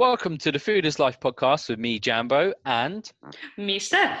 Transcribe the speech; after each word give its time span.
Welcome 0.00 0.38
to 0.38 0.50
the 0.50 0.58
Food 0.58 0.86
is 0.86 0.98
Life 0.98 1.20
podcast 1.20 1.68
with 1.68 1.78
me, 1.78 1.98
Jambo, 1.98 2.54
and 2.64 3.12
Me, 3.58 3.78
Steph. 3.78 4.18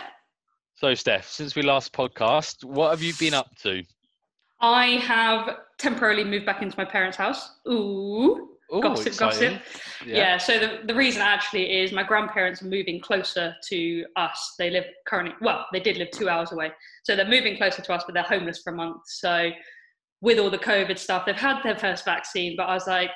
so 0.74 0.92
Steph. 0.92 1.26
Since 1.26 1.56
we 1.56 1.62
last 1.62 1.94
podcast, 1.94 2.64
what 2.64 2.90
have 2.90 3.00
you 3.00 3.14
been 3.18 3.32
up 3.32 3.56
to? 3.62 3.82
I 4.60 4.98
have 4.98 5.56
temporarily 5.78 6.22
moved 6.22 6.44
back 6.44 6.60
into 6.60 6.76
my 6.76 6.84
parents' 6.84 7.16
house. 7.16 7.50
Ooh. 7.66 8.50
Ooh, 8.74 8.82
gossip, 8.82 9.06
exciting. 9.06 9.52
gossip. 9.54 9.82
Yeah. 10.04 10.36
so 10.36 10.58
the, 10.58 10.80
the 10.84 10.94
reason 10.94 11.22
actually 11.22 11.80
is 11.80 11.92
my 11.92 12.02
grandparents 12.02 12.60
are 12.60 12.66
moving 12.66 13.00
closer 13.00 13.56
to 13.70 14.04
us. 14.16 14.56
They 14.58 14.68
live 14.68 14.84
currently, 15.06 15.34
well, 15.40 15.64
they 15.72 15.80
did 15.80 15.96
live 15.96 16.10
two 16.10 16.28
hours 16.28 16.52
away. 16.52 16.72
So 17.04 17.16
they're 17.16 17.24
moving 17.24 17.56
closer 17.56 17.80
to 17.80 17.92
us, 17.94 18.02
but 18.04 18.12
they're 18.12 18.22
homeless 18.22 18.60
for 18.62 18.74
a 18.74 18.76
month. 18.76 19.00
So 19.06 19.48
with 20.20 20.38
all 20.38 20.50
the 20.50 20.58
COVID 20.58 20.98
stuff, 20.98 21.24
they've 21.24 21.34
had 21.34 21.62
their 21.62 21.78
first 21.78 22.04
vaccine, 22.04 22.54
but 22.54 22.64
I 22.64 22.74
was 22.74 22.86
like, 22.86 23.12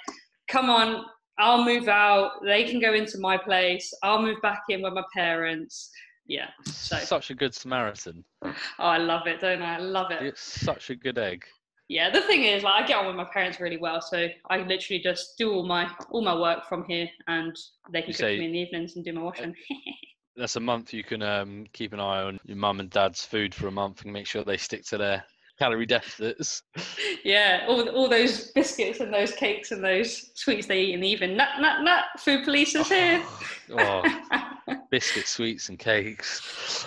come 0.48 0.70
on, 0.70 1.04
I'll 1.38 1.64
move 1.64 1.88
out. 1.88 2.32
They 2.44 2.64
can 2.64 2.80
go 2.80 2.94
into 2.94 3.18
my 3.18 3.36
place. 3.36 3.92
I'll 4.02 4.22
move 4.22 4.40
back 4.42 4.62
in 4.68 4.82
with 4.82 4.92
my 4.94 5.04
parents. 5.14 5.90
Yeah. 6.26 6.48
So 6.64 6.96
Such 6.98 7.30
a 7.30 7.34
good 7.34 7.54
Samaritan. 7.54 8.24
oh, 8.44 8.54
I 8.78 8.98
love 8.98 9.26
it, 9.26 9.40
don't 9.40 9.60
I? 9.62 9.76
I 9.76 9.78
love 9.78 10.10
it. 10.10 10.22
It's 10.22 10.40
such 10.40 10.90
a 10.90 10.94
good 10.96 11.18
egg. 11.18 11.44
Yeah, 11.88 12.08
the 12.10 12.22
thing 12.22 12.44
is, 12.44 12.62
like, 12.62 12.84
I 12.84 12.86
get 12.86 12.96
on 12.96 13.06
with 13.08 13.16
my 13.16 13.26
parents 13.30 13.60
really 13.60 13.76
well, 13.76 14.00
so 14.00 14.26
I 14.48 14.58
literally 14.58 15.02
just 15.02 15.36
do 15.36 15.52
all 15.52 15.66
my 15.66 15.90
all 16.10 16.22
my 16.24 16.34
work 16.34 16.66
from 16.66 16.84
here, 16.88 17.06
and 17.26 17.54
they 17.92 18.00
can 18.00 18.08
You 18.08 18.14
cook 18.14 18.20
say- 18.20 18.38
me 18.38 18.46
in 18.46 18.52
the 18.52 18.58
evenings 18.60 18.96
and 18.96 19.04
do 19.04 19.12
my 19.12 19.20
washing. 19.22 19.54
That's 20.36 20.56
a 20.56 20.60
month 20.60 20.92
you 20.94 21.04
can 21.04 21.22
um, 21.22 21.66
keep 21.74 21.92
an 21.92 22.00
eye 22.00 22.22
on 22.22 22.40
your 22.44 22.56
mum 22.56 22.80
and 22.80 22.90
dad's 22.90 23.24
food 23.24 23.54
for 23.54 23.68
a 23.68 23.70
month 23.70 24.02
and 24.02 24.12
make 24.12 24.26
sure 24.26 24.42
they 24.42 24.56
stick 24.56 24.84
to 24.86 24.98
their 24.98 25.24
calorie 25.58 25.86
deficits. 25.86 26.62
yeah, 27.24 27.64
all 27.68 27.88
all 27.90 28.08
those 28.08 28.50
biscuits 28.52 29.00
and 29.00 29.12
those 29.12 29.32
cakes 29.32 29.70
and 29.72 29.82
those 29.82 30.30
sweets 30.34 30.66
they 30.66 30.80
eat 30.80 30.94
in 30.94 31.00
the 31.00 31.08
evening. 31.08 31.36
Nut 31.36 31.48
nut 31.60 31.82
nut. 31.82 32.04
Food 32.18 32.44
police 32.44 32.74
is 32.74 32.88
here. 32.88 33.22
oh, 33.70 34.02
oh 34.32 34.74
biscuits, 34.90 35.30
sweets, 35.30 35.68
and 35.68 35.78
cakes. 35.78 36.86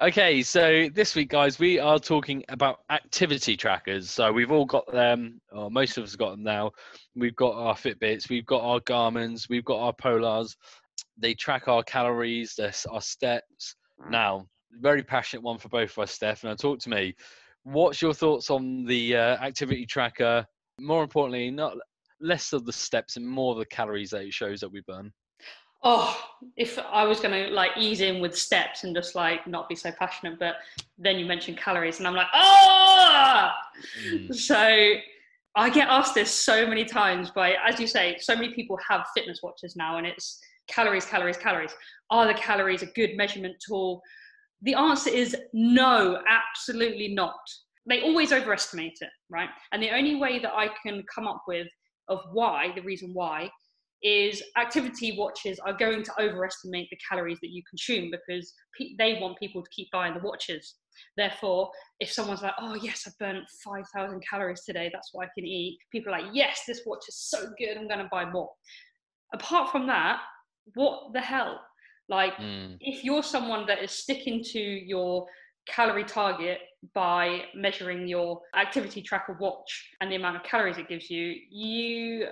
Okay, 0.00 0.42
so 0.42 0.88
this 0.94 1.16
week, 1.16 1.30
guys, 1.30 1.58
we 1.58 1.80
are 1.80 1.98
talking 1.98 2.44
about 2.50 2.78
activity 2.88 3.56
trackers. 3.56 4.08
So 4.08 4.32
we've 4.32 4.52
all 4.52 4.64
got 4.64 4.90
them, 4.92 5.40
or 5.50 5.72
most 5.72 5.98
of 5.98 6.04
us 6.04 6.14
got 6.14 6.30
them 6.30 6.44
now. 6.44 6.70
We've 7.16 7.34
got 7.34 7.54
our 7.54 7.74
Fitbits, 7.74 8.28
we've 8.28 8.46
got 8.46 8.62
our 8.62 8.78
Garmin's, 8.80 9.48
we've 9.48 9.64
got 9.64 9.80
our 9.80 9.92
Polars. 9.92 10.54
They 11.16 11.34
track 11.34 11.66
our 11.66 11.82
calories, 11.82 12.60
our 12.88 13.00
steps. 13.00 13.74
Mm. 14.00 14.10
Now, 14.10 14.46
very 14.70 15.02
passionate 15.02 15.42
one 15.42 15.58
for 15.58 15.68
both 15.68 15.90
of 15.90 15.98
us, 15.98 16.12
Steph. 16.12 16.44
Now, 16.44 16.54
talk 16.54 16.78
to 16.80 16.90
me. 16.90 17.14
What's 17.70 18.00
your 18.00 18.14
thoughts 18.14 18.48
on 18.48 18.86
the 18.86 19.14
uh, 19.14 19.36
activity 19.44 19.84
tracker? 19.84 20.46
More 20.80 21.02
importantly, 21.02 21.50
not 21.50 21.76
less 22.18 22.54
of 22.54 22.64
the 22.64 22.72
steps 22.72 23.18
and 23.18 23.28
more 23.28 23.52
of 23.52 23.58
the 23.58 23.66
calories 23.66 24.10
that 24.10 24.22
it 24.22 24.32
shows 24.32 24.60
that 24.60 24.72
we 24.72 24.80
burn. 24.88 25.12
oh, 25.84 26.18
if 26.56 26.78
I 26.78 27.04
was 27.04 27.20
gonna 27.20 27.48
like 27.48 27.72
ease 27.76 28.00
in 28.00 28.22
with 28.22 28.36
steps 28.36 28.84
and 28.84 28.96
just 28.96 29.14
like 29.14 29.46
not 29.46 29.68
be 29.68 29.74
so 29.74 29.92
passionate, 29.92 30.38
but 30.38 30.56
then 30.96 31.18
you 31.18 31.26
mentioned 31.26 31.58
calories, 31.58 31.98
and 31.98 32.08
I'm 32.08 32.14
like, 32.14 32.28
oh. 32.32 33.50
Mm. 34.02 34.34
So 34.34 34.94
I 35.54 35.68
get 35.68 35.88
asked 35.88 36.14
this 36.14 36.30
so 36.32 36.66
many 36.66 36.86
times 36.86 37.30
by, 37.30 37.52
as 37.66 37.78
you 37.78 37.86
say, 37.86 38.16
so 38.18 38.34
many 38.34 38.54
people 38.54 38.78
have 38.88 39.06
fitness 39.14 39.40
watches 39.42 39.76
now, 39.76 39.98
and 39.98 40.06
it's 40.06 40.40
calories, 40.68 41.04
calories, 41.04 41.36
calories. 41.36 41.74
Are 42.08 42.26
the 42.26 42.34
calories 42.34 42.82
a 42.82 42.86
good 42.86 43.14
measurement 43.14 43.56
tool? 43.60 44.00
The 44.62 44.74
answer 44.74 45.10
is 45.10 45.36
no, 45.52 46.22
absolutely 46.28 47.08
not. 47.14 47.38
They 47.88 48.02
always 48.02 48.32
overestimate 48.32 48.98
it, 49.00 49.10
right? 49.30 49.48
And 49.72 49.82
the 49.82 49.90
only 49.90 50.16
way 50.16 50.38
that 50.40 50.52
I 50.52 50.68
can 50.84 51.02
come 51.14 51.26
up 51.26 51.42
with 51.46 51.68
of 52.08 52.20
why, 52.32 52.72
the 52.74 52.82
reason 52.82 53.10
why, 53.12 53.50
is 54.02 54.42
activity 54.56 55.16
watches 55.18 55.58
are 55.58 55.72
going 55.72 56.04
to 56.04 56.12
overestimate 56.20 56.88
the 56.90 56.98
calories 57.08 57.38
that 57.40 57.50
you 57.50 57.62
consume 57.68 58.10
because 58.10 58.52
they 58.98 59.18
want 59.20 59.38
people 59.38 59.62
to 59.62 59.70
keep 59.74 59.88
buying 59.90 60.14
the 60.14 60.20
watches. 60.20 60.76
Therefore, 61.16 61.70
if 62.00 62.10
someone's 62.10 62.42
like, 62.42 62.54
oh, 62.60 62.74
yes, 62.74 63.04
I've 63.06 63.18
burnt 63.18 63.44
5,000 63.64 64.22
calories 64.28 64.62
today, 64.64 64.90
that's 64.92 65.10
what 65.12 65.26
I 65.26 65.30
can 65.36 65.46
eat, 65.46 65.78
people 65.90 66.12
are 66.12 66.20
like, 66.20 66.30
yes, 66.32 66.60
this 66.66 66.82
watch 66.86 67.02
is 67.08 67.16
so 67.16 67.48
good, 67.58 67.76
I'm 67.76 67.88
going 67.88 68.00
to 68.00 68.08
buy 68.10 68.30
more. 68.30 68.50
Apart 69.34 69.70
from 69.70 69.86
that, 69.88 70.20
what 70.74 71.12
the 71.12 71.20
hell? 71.20 71.60
Like, 72.08 72.34
Mm. 72.36 72.78
if 72.80 73.04
you're 73.04 73.22
someone 73.22 73.66
that 73.66 73.82
is 73.82 73.90
sticking 73.90 74.42
to 74.44 74.58
your 74.60 75.26
calorie 75.66 76.04
target 76.04 76.60
by 76.94 77.44
measuring 77.54 78.08
your 78.08 78.40
activity 78.56 79.02
tracker 79.02 79.34
watch 79.38 79.90
and 80.00 80.10
the 80.10 80.16
amount 80.16 80.36
of 80.36 80.42
calories 80.42 80.78
it 80.78 80.88
gives 80.88 81.10
you, 81.10 81.34
you, 81.50 82.28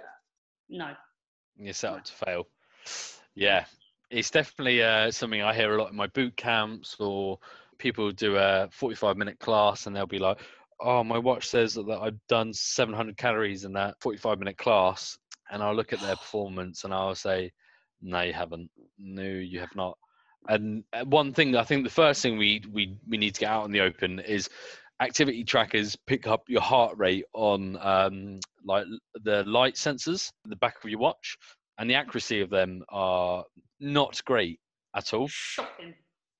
no. 0.70 0.94
you're 1.56 1.74
set 1.74 1.92
up 1.92 2.04
to 2.04 2.12
fail. 2.12 2.48
Yeah, 3.34 3.66
it's 4.10 4.30
definitely 4.30 4.82
uh, 4.82 5.10
something 5.10 5.42
I 5.42 5.52
hear 5.52 5.74
a 5.74 5.78
lot 5.78 5.90
in 5.90 5.96
my 5.96 6.06
boot 6.08 6.36
camps 6.36 6.96
or 6.98 7.38
people 7.78 8.10
do 8.12 8.36
a 8.36 8.68
45 8.72 9.16
minute 9.18 9.38
class 9.38 9.86
and 9.86 9.94
they'll 9.94 10.06
be 10.06 10.18
like, 10.18 10.38
oh, 10.80 11.04
my 11.04 11.18
watch 11.18 11.46
says 11.48 11.74
that 11.74 12.00
I've 12.00 12.18
done 12.28 12.52
700 12.54 13.16
calories 13.18 13.64
in 13.64 13.72
that 13.74 14.00
45 14.00 14.38
minute 14.38 14.56
class. 14.56 15.18
And 15.50 15.62
I'll 15.62 15.74
look 15.74 15.92
at 15.92 16.00
their 16.00 16.16
performance 16.16 16.84
and 16.84 16.94
I'll 16.94 17.14
say, 17.14 17.52
no, 18.02 18.22
you 18.22 18.32
haven't. 18.32 18.70
No, 18.98 19.22
you 19.22 19.60
have 19.60 19.74
not. 19.74 19.98
And 20.48 20.84
uh, 20.92 21.04
one 21.04 21.32
thing, 21.32 21.56
I 21.56 21.64
think 21.64 21.84
the 21.84 21.90
first 21.90 22.22
thing 22.22 22.38
we, 22.38 22.62
we, 22.72 22.96
we 23.08 23.18
need 23.18 23.34
to 23.34 23.40
get 23.40 23.50
out 23.50 23.64
in 23.64 23.72
the 23.72 23.80
open 23.80 24.20
is 24.20 24.48
activity 25.00 25.44
trackers 25.44 25.96
pick 26.06 26.26
up 26.26 26.44
your 26.48 26.60
heart 26.60 26.96
rate 26.96 27.24
on 27.34 27.76
um, 27.80 28.38
like 28.64 28.86
the 29.22 29.44
light 29.44 29.74
sensors 29.74 30.32
at 30.44 30.50
the 30.50 30.56
back 30.56 30.76
of 30.82 30.90
your 30.90 30.98
watch 30.98 31.36
and 31.78 31.90
the 31.90 31.94
accuracy 31.94 32.40
of 32.40 32.50
them 32.50 32.82
are 32.88 33.44
not 33.78 34.22
great 34.24 34.58
at 34.94 35.12
all 35.12 35.28
Shocking. 35.28 35.94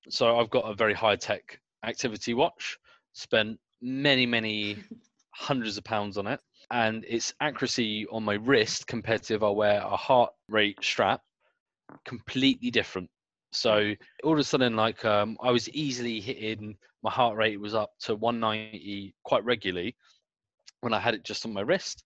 so 0.09 0.39
i've 0.39 0.49
got 0.49 0.61
a 0.61 0.73
very 0.73 0.93
high 0.93 1.15
tech 1.15 1.59
activity 1.85 2.33
watch 2.33 2.77
spent 3.13 3.59
many 3.81 4.25
many 4.25 4.77
hundreds 5.35 5.77
of 5.77 5.83
pounds 5.83 6.17
on 6.17 6.25
it 6.25 6.39
and 6.71 7.05
its 7.07 7.33
accuracy 7.39 8.07
on 8.11 8.23
my 8.23 8.33
wrist 8.33 8.87
compared 8.87 9.21
to 9.21 9.35
if 9.35 9.43
i 9.43 9.49
wear 9.49 9.79
a 9.81 9.95
heart 9.95 10.31
rate 10.49 10.77
strap 10.81 11.21
completely 12.05 12.71
different. 12.71 13.09
So 13.51 13.93
all 14.23 14.33
of 14.33 14.39
a 14.39 14.43
sudden 14.43 14.75
like 14.75 15.03
um, 15.05 15.37
i 15.41 15.51
was 15.51 15.69
easily 15.69 16.19
hitting 16.19 16.77
my 17.03 17.09
heart 17.09 17.37
rate 17.37 17.59
was 17.59 17.73
up 17.73 17.91
to 18.01 18.15
190 18.15 19.15
quite 19.23 19.43
regularly 19.45 19.95
when 20.81 20.93
i 20.93 20.99
had 20.99 21.13
it 21.15 21.23
just 21.23 21.45
on 21.45 21.53
my 21.53 21.61
wrist. 21.61 22.03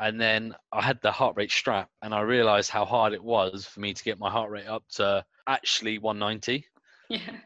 And 0.00 0.20
then 0.20 0.54
i 0.72 0.80
had 0.80 1.00
the 1.02 1.12
heart 1.12 1.34
rate 1.36 1.50
strap 1.50 1.88
and 2.02 2.14
i 2.14 2.20
realized 2.20 2.70
how 2.70 2.84
hard 2.84 3.12
it 3.12 3.22
was 3.22 3.66
for 3.66 3.80
me 3.80 3.92
to 3.92 4.04
get 4.04 4.18
my 4.18 4.30
heart 4.30 4.50
rate 4.50 4.66
up 4.66 4.84
to 4.94 5.24
actually 5.46 5.98
190 5.98 6.64
Yeah. 7.10 7.36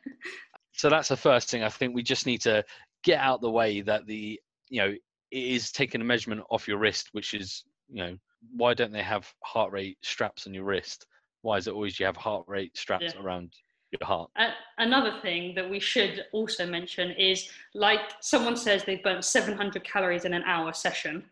so 0.72 0.90
that's 0.90 1.08
the 1.08 1.16
first 1.16 1.50
thing 1.50 1.62
i 1.62 1.68
think 1.68 1.94
we 1.94 2.02
just 2.02 2.26
need 2.26 2.40
to 2.42 2.64
get 3.04 3.20
out 3.20 3.40
the 3.40 3.50
way 3.50 3.80
that 3.82 4.06
the 4.06 4.40
you 4.68 4.80
know 4.80 4.88
it 5.30 5.44
is 5.56 5.70
taking 5.70 6.00
a 6.00 6.04
measurement 6.04 6.42
off 6.50 6.66
your 6.68 6.78
wrist 6.78 7.08
which 7.12 7.32
is 7.32 7.64
you 7.88 8.02
know 8.02 8.16
why 8.56 8.74
don't 8.74 8.92
they 8.92 9.02
have 9.02 9.32
heart 9.44 9.72
rate 9.72 9.98
straps 10.02 10.46
on 10.46 10.54
your 10.54 10.64
wrist 10.64 11.06
why 11.42 11.56
is 11.56 11.66
it 11.66 11.74
always 11.74 11.98
you 12.00 12.06
have 12.06 12.16
heart 12.16 12.44
rate 12.48 12.76
straps 12.76 13.14
Yeah. 13.14 13.20
around 13.20 13.52
your 13.90 14.06
heart 14.06 14.30
A- 14.36 14.54
another 14.78 15.20
thing 15.20 15.54
that 15.54 15.68
we 15.68 15.78
should 15.78 16.24
also 16.32 16.64
mention 16.64 17.10
is 17.12 17.50
like 17.74 18.00
someone 18.20 18.56
says 18.56 18.84
they've 18.84 19.02
burnt 19.02 19.24
700 19.24 19.84
calories 19.84 20.24
in 20.24 20.32
an 20.32 20.42
hour 20.44 20.72
session. 20.72 21.28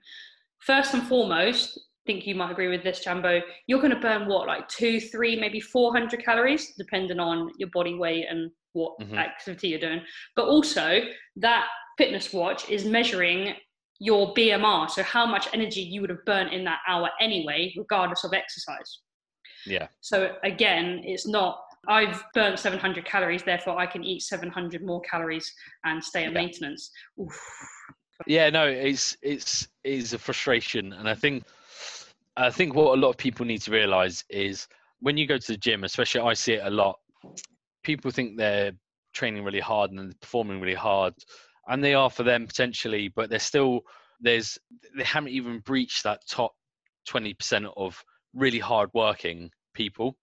First 0.58 0.92
and 0.92 1.02
foremost, 1.04 1.78
I 1.78 2.12
think 2.12 2.26
you 2.26 2.34
might 2.34 2.50
agree 2.50 2.68
with 2.68 2.82
this, 2.82 3.00
Jambo. 3.02 3.40
You're 3.66 3.80
going 3.80 3.94
to 3.94 4.00
burn 4.00 4.26
what, 4.26 4.46
like 4.46 4.68
two, 4.68 5.00
three, 5.00 5.36
maybe 5.40 5.58
400 5.60 6.22
calories, 6.22 6.74
depending 6.76 7.18
on 7.18 7.50
your 7.56 7.70
body 7.72 7.94
weight 7.94 8.26
and 8.28 8.50
what 8.72 8.98
Mhm. 9.00 9.16
activity 9.16 9.68
you're 9.68 9.80
doing. 9.80 10.04
But 10.36 10.46
also, 10.46 11.00
that 11.36 11.68
fitness 11.96 12.32
watch 12.32 12.68
is 12.68 12.84
measuring 12.84 13.56
your 14.00 14.34
BMR, 14.34 14.88
so 14.88 15.02
how 15.02 15.24
much 15.24 15.48
energy 15.54 15.80
you 15.80 16.00
would 16.02 16.10
have 16.10 16.24
burnt 16.26 16.52
in 16.52 16.64
that 16.64 16.80
hour 16.86 17.10
anyway, 17.20 17.72
regardless 17.76 18.24
of 18.24 18.34
exercise. 18.34 19.00
Yeah 19.66 19.88
So 20.00 20.36
again, 20.44 21.02
it's 21.04 21.26
not 21.26 21.62
I've 21.88 22.22
burnt 22.34 22.58
700 22.58 23.04
calories, 23.06 23.42
therefore 23.42 23.78
I 23.78 23.86
can 23.86 24.04
eat 24.04 24.20
700 24.22 24.84
more 24.84 25.00
calories 25.00 25.50
and 25.84 26.02
stay 26.02 26.24
at 26.24 26.32
Yeah. 26.32 26.40
maintenance. 26.40 26.90
Oof. 27.18 27.40
yeah 28.26 28.50
no 28.50 28.66
it's 28.66 29.16
it's 29.22 29.66
is 29.82 30.12
a 30.12 30.18
frustration 30.18 30.92
and 30.92 31.08
i 31.08 31.14
think 31.14 31.42
i 32.36 32.50
think 32.50 32.74
what 32.74 32.98
a 32.98 33.00
lot 33.00 33.08
of 33.08 33.16
people 33.16 33.46
need 33.46 33.62
to 33.62 33.70
realize 33.70 34.22
is 34.28 34.68
when 35.00 35.16
you 35.16 35.26
go 35.26 35.38
to 35.38 35.52
the 35.52 35.56
gym 35.56 35.84
especially 35.84 36.20
i 36.20 36.34
see 36.34 36.52
it 36.52 36.66
a 36.66 36.70
lot 36.70 36.98
people 37.82 38.10
think 38.10 38.36
they're 38.36 38.72
training 39.14 39.42
really 39.42 39.60
hard 39.60 39.90
and 39.90 40.20
performing 40.20 40.60
really 40.60 40.74
hard 40.74 41.14
and 41.68 41.82
they 41.82 41.94
are 41.94 42.10
for 42.10 42.22
them 42.22 42.46
potentially 42.46 43.08
but 43.16 43.30
they're 43.30 43.38
still 43.38 43.80
there's 44.20 44.58
they 44.96 45.02
haven't 45.04 45.30
even 45.30 45.58
breached 45.60 46.02
that 46.02 46.20
top 46.28 46.52
20% 47.08 47.72
of 47.78 48.04
really 48.34 48.58
hard 48.58 48.90
working 48.94 49.50
people. 49.74 50.16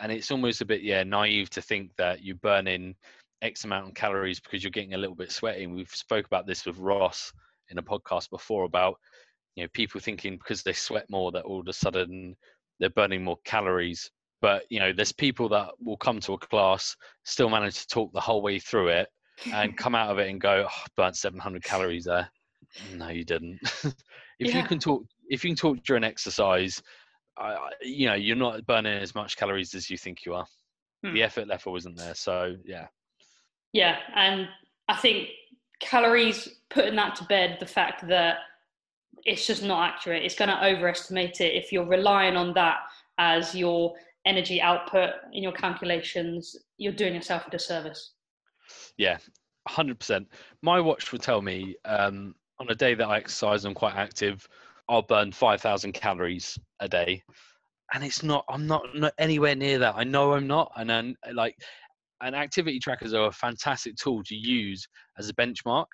And 0.00 0.12
it's 0.12 0.30
almost 0.30 0.60
a 0.60 0.66
bit 0.66 0.82
yeah 0.82 1.02
naive 1.02 1.50
to 1.50 1.62
think 1.62 1.90
that 1.96 2.22
you 2.22 2.34
burn 2.36 2.66
in 2.68 2.94
x 3.42 3.64
amount 3.64 3.88
of 3.88 3.94
calories 3.94 4.40
because 4.40 4.62
you're 4.62 4.70
getting 4.70 4.94
a 4.94 4.98
little 4.98 5.16
bit 5.16 5.32
sweaty. 5.32 5.64
And 5.64 5.74
we've 5.74 5.90
spoke 5.90 6.26
about 6.26 6.46
this 6.46 6.66
with 6.66 6.78
ross 6.78 7.32
in 7.70 7.78
a 7.78 7.82
podcast 7.82 8.30
before 8.30 8.64
about 8.64 8.96
you 9.56 9.64
know 9.64 9.68
people 9.74 10.00
thinking 10.00 10.36
because 10.36 10.62
they 10.62 10.72
sweat 10.72 11.06
more 11.10 11.32
that 11.32 11.44
all 11.44 11.60
of 11.60 11.68
a 11.68 11.72
sudden 11.72 12.36
they're 12.78 12.90
burning 12.90 13.24
more 13.24 13.38
calories. 13.44 14.10
But 14.40 14.64
you 14.70 14.78
know 14.78 14.92
there's 14.92 15.12
people 15.12 15.48
that 15.50 15.70
will 15.82 15.96
come 15.96 16.20
to 16.20 16.34
a 16.34 16.38
class 16.38 16.96
still 17.24 17.48
manage 17.50 17.80
to 17.80 17.86
talk 17.88 18.12
the 18.12 18.20
whole 18.20 18.42
way 18.42 18.58
through 18.60 18.88
it 18.88 19.08
and 19.52 19.76
come 19.76 19.94
out 19.94 20.10
of 20.10 20.18
it 20.18 20.28
and 20.28 20.40
go 20.40 20.66
oh, 20.68 20.84
burnt 20.96 21.16
700 21.16 21.62
calories 21.62 22.04
there. 22.04 22.28
No 22.96 23.08
you 23.08 23.24
didn't. 23.24 23.58
If 24.40 24.54
Yeah. 24.54 24.62
you 24.62 24.68
can 24.68 24.78
talk 24.78 25.02
if 25.28 25.42
you 25.42 25.50
can 25.50 25.56
talk 25.56 25.82
during 25.82 26.04
exercise 26.04 26.80
I, 27.38 27.70
you 27.82 28.06
know 28.06 28.14
you're 28.14 28.36
not 28.36 28.66
burning 28.66 28.98
as 28.98 29.14
much 29.14 29.36
calories 29.36 29.74
as 29.74 29.88
you 29.90 29.96
think 29.96 30.24
you 30.24 30.34
are 30.34 30.46
Hmm. 31.04 31.14
the 31.14 31.22
effort 31.22 31.46
level 31.46 31.72
wasn't 31.72 31.96
there 31.96 32.14
so 32.14 32.56
yeah 32.64 32.88
Yeah, 33.72 33.98
and 34.14 34.48
I 34.88 34.96
think 34.96 35.28
calories 35.80 36.48
putting 36.70 36.96
that 36.96 37.14
to 37.16 37.24
bed, 37.24 37.58
the 37.60 37.66
fact 37.66 38.06
that 38.08 38.38
it's 39.24 39.46
just 39.46 39.62
not 39.62 39.88
accurate, 39.88 40.24
it's 40.24 40.34
going 40.34 40.48
to 40.48 40.64
overestimate 40.64 41.40
it 41.40 41.54
if 41.54 41.70
you're 41.70 41.86
relying 41.86 42.36
on 42.36 42.52
that 42.54 42.78
as 43.18 43.54
your 43.54 43.94
energy 44.24 44.60
output 44.60 45.10
in 45.32 45.42
your 45.42 45.52
calculations. 45.52 46.56
You're 46.78 46.92
doing 46.92 47.14
yourself 47.14 47.46
a 47.46 47.50
disservice. 47.50 48.12
Yeah, 48.96 49.18
hundred 49.68 49.98
percent. 49.98 50.28
My 50.62 50.80
watch 50.80 51.12
will 51.12 51.18
tell 51.18 51.42
me 51.42 51.76
um, 51.84 52.34
on 52.58 52.70
a 52.70 52.74
day 52.74 52.94
that 52.94 53.06
I 53.06 53.18
exercise, 53.18 53.64
and 53.64 53.70
I'm 53.70 53.74
quite 53.74 53.94
active. 53.94 54.48
I'll 54.88 55.02
burn 55.02 55.32
five 55.32 55.60
thousand 55.60 55.92
calories 55.92 56.58
a 56.80 56.88
day, 56.88 57.22
and 57.92 58.04
it's 58.04 58.22
not. 58.22 58.44
I'm 58.48 58.66
not, 58.66 58.84
not 58.94 59.12
anywhere 59.18 59.54
near 59.54 59.78
that. 59.80 59.94
I 59.96 60.04
know 60.04 60.32
I'm 60.32 60.46
not, 60.46 60.72
and 60.76 60.88
then 60.88 61.16
like, 61.32 61.56
and 62.22 62.34
activity 62.34 62.78
trackers 62.78 63.14
are 63.14 63.26
a 63.26 63.32
fantastic 63.32 63.96
tool 63.96 64.22
to 64.24 64.34
use 64.34 64.86
as 65.18 65.28
a 65.28 65.34
benchmark. 65.34 65.86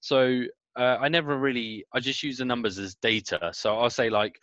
So 0.00 0.42
uh, 0.78 0.98
I 1.00 1.08
never 1.08 1.38
really. 1.38 1.84
I 1.92 2.00
just 2.00 2.22
use 2.22 2.38
the 2.38 2.44
numbers 2.44 2.78
as 2.78 2.94
data. 2.96 3.50
So 3.52 3.78
I'll 3.78 3.90
say 3.90 4.10
like, 4.10 4.38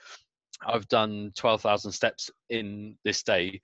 I've 0.66 0.88
done 0.88 1.32
twelve 1.36 1.62
thousand 1.62 1.92
steps 1.92 2.30
in 2.50 2.98
this 3.04 3.24
day 3.24 3.62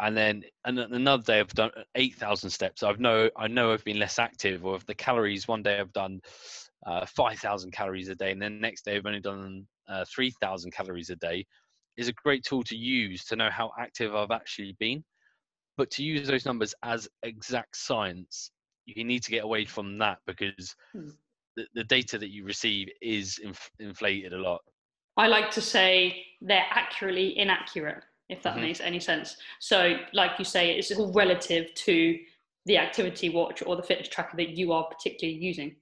and 0.00 0.16
then 0.16 0.42
and 0.64 0.78
another 0.78 1.22
day 1.22 1.40
I've 1.40 1.54
done 1.54 1.70
eight 1.94 2.14
thousand 2.16 2.50
steps. 2.50 2.82
I've 2.82 3.00
know 3.00 3.30
I 3.36 3.48
know 3.48 3.72
I've 3.72 3.84
been 3.84 3.98
less 3.98 4.18
active, 4.18 4.64
or 4.64 4.76
if 4.76 4.86
the 4.86 4.94
calories 4.94 5.48
one 5.48 5.62
day 5.62 5.78
I've 5.78 5.92
done 5.92 6.20
uh, 6.86 7.06
five 7.06 7.38
thousand 7.38 7.72
calories 7.72 8.08
a 8.08 8.14
day, 8.14 8.32
and 8.32 8.40
then 8.40 8.60
next 8.60 8.84
day 8.84 8.96
I've 8.96 9.06
only 9.06 9.20
done 9.20 9.66
uh, 9.88 10.04
three 10.12 10.32
thousand 10.40 10.72
calories 10.72 11.10
a 11.10 11.16
day, 11.16 11.46
is 11.96 12.08
a 12.08 12.12
great 12.12 12.44
tool 12.44 12.62
to 12.64 12.76
use 12.76 13.24
to 13.26 13.36
know 13.36 13.50
how 13.50 13.72
active 13.78 14.14
I've 14.14 14.30
actually 14.30 14.76
been. 14.78 15.04
But 15.76 15.90
to 15.92 16.04
use 16.04 16.28
those 16.28 16.46
numbers 16.46 16.74
as 16.82 17.08
exact 17.22 17.76
science, 17.76 18.50
you 18.86 19.04
need 19.04 19.22
to 19.24 19.30
get 19.30 19.44
away 19.44 19.64
from 19.64 19.98
that 19.98 20.18
because 20.26 20.74
Hmm. 20.92 21.10
the, 21.56 21.66
the 21.74 21.84
data 21.84 22.18
that 22.18 22.30
you 22.30 22.44
receive 22.44 22.88
is 23.02 23.38
inf- 23.38 23.70
inflated 23.78 24.32
a 24.32 24.38
lot. 24.38 24.60
I 25.16 25.28
like 25.28 25.50
to 25.52 25.60
say 25.60 26.24
they're 26.40 26.66
accurately 26.70 27.38
inaccurate, 27.38 28.02
if 28.28 28.42
that 28.42 28.56
Mhm. 28.56 28.62
makes 28.62 28.80
any 28.80 29.00
sense. 29.00 29.36
So, 29.60 29.98
like 30.12 30.38
you 30.38 30.44
say, 30.44 30.76
it's 30.76 30.90
all 30.92 31.12
relative 31.12 31.72
to 31.74 32.18
the 32.66 32.78
activity 32.78 33.28
watch 33.28 33.62
or 33.64 33.76
the 33.76 33.82
fitness 33.82 34.08
tracker 34.08 34.36
that 34.38 34.50
you 34.50 34.72
are 34.72 34.84
particularly 34.84 35.38
using. 35.38 35.76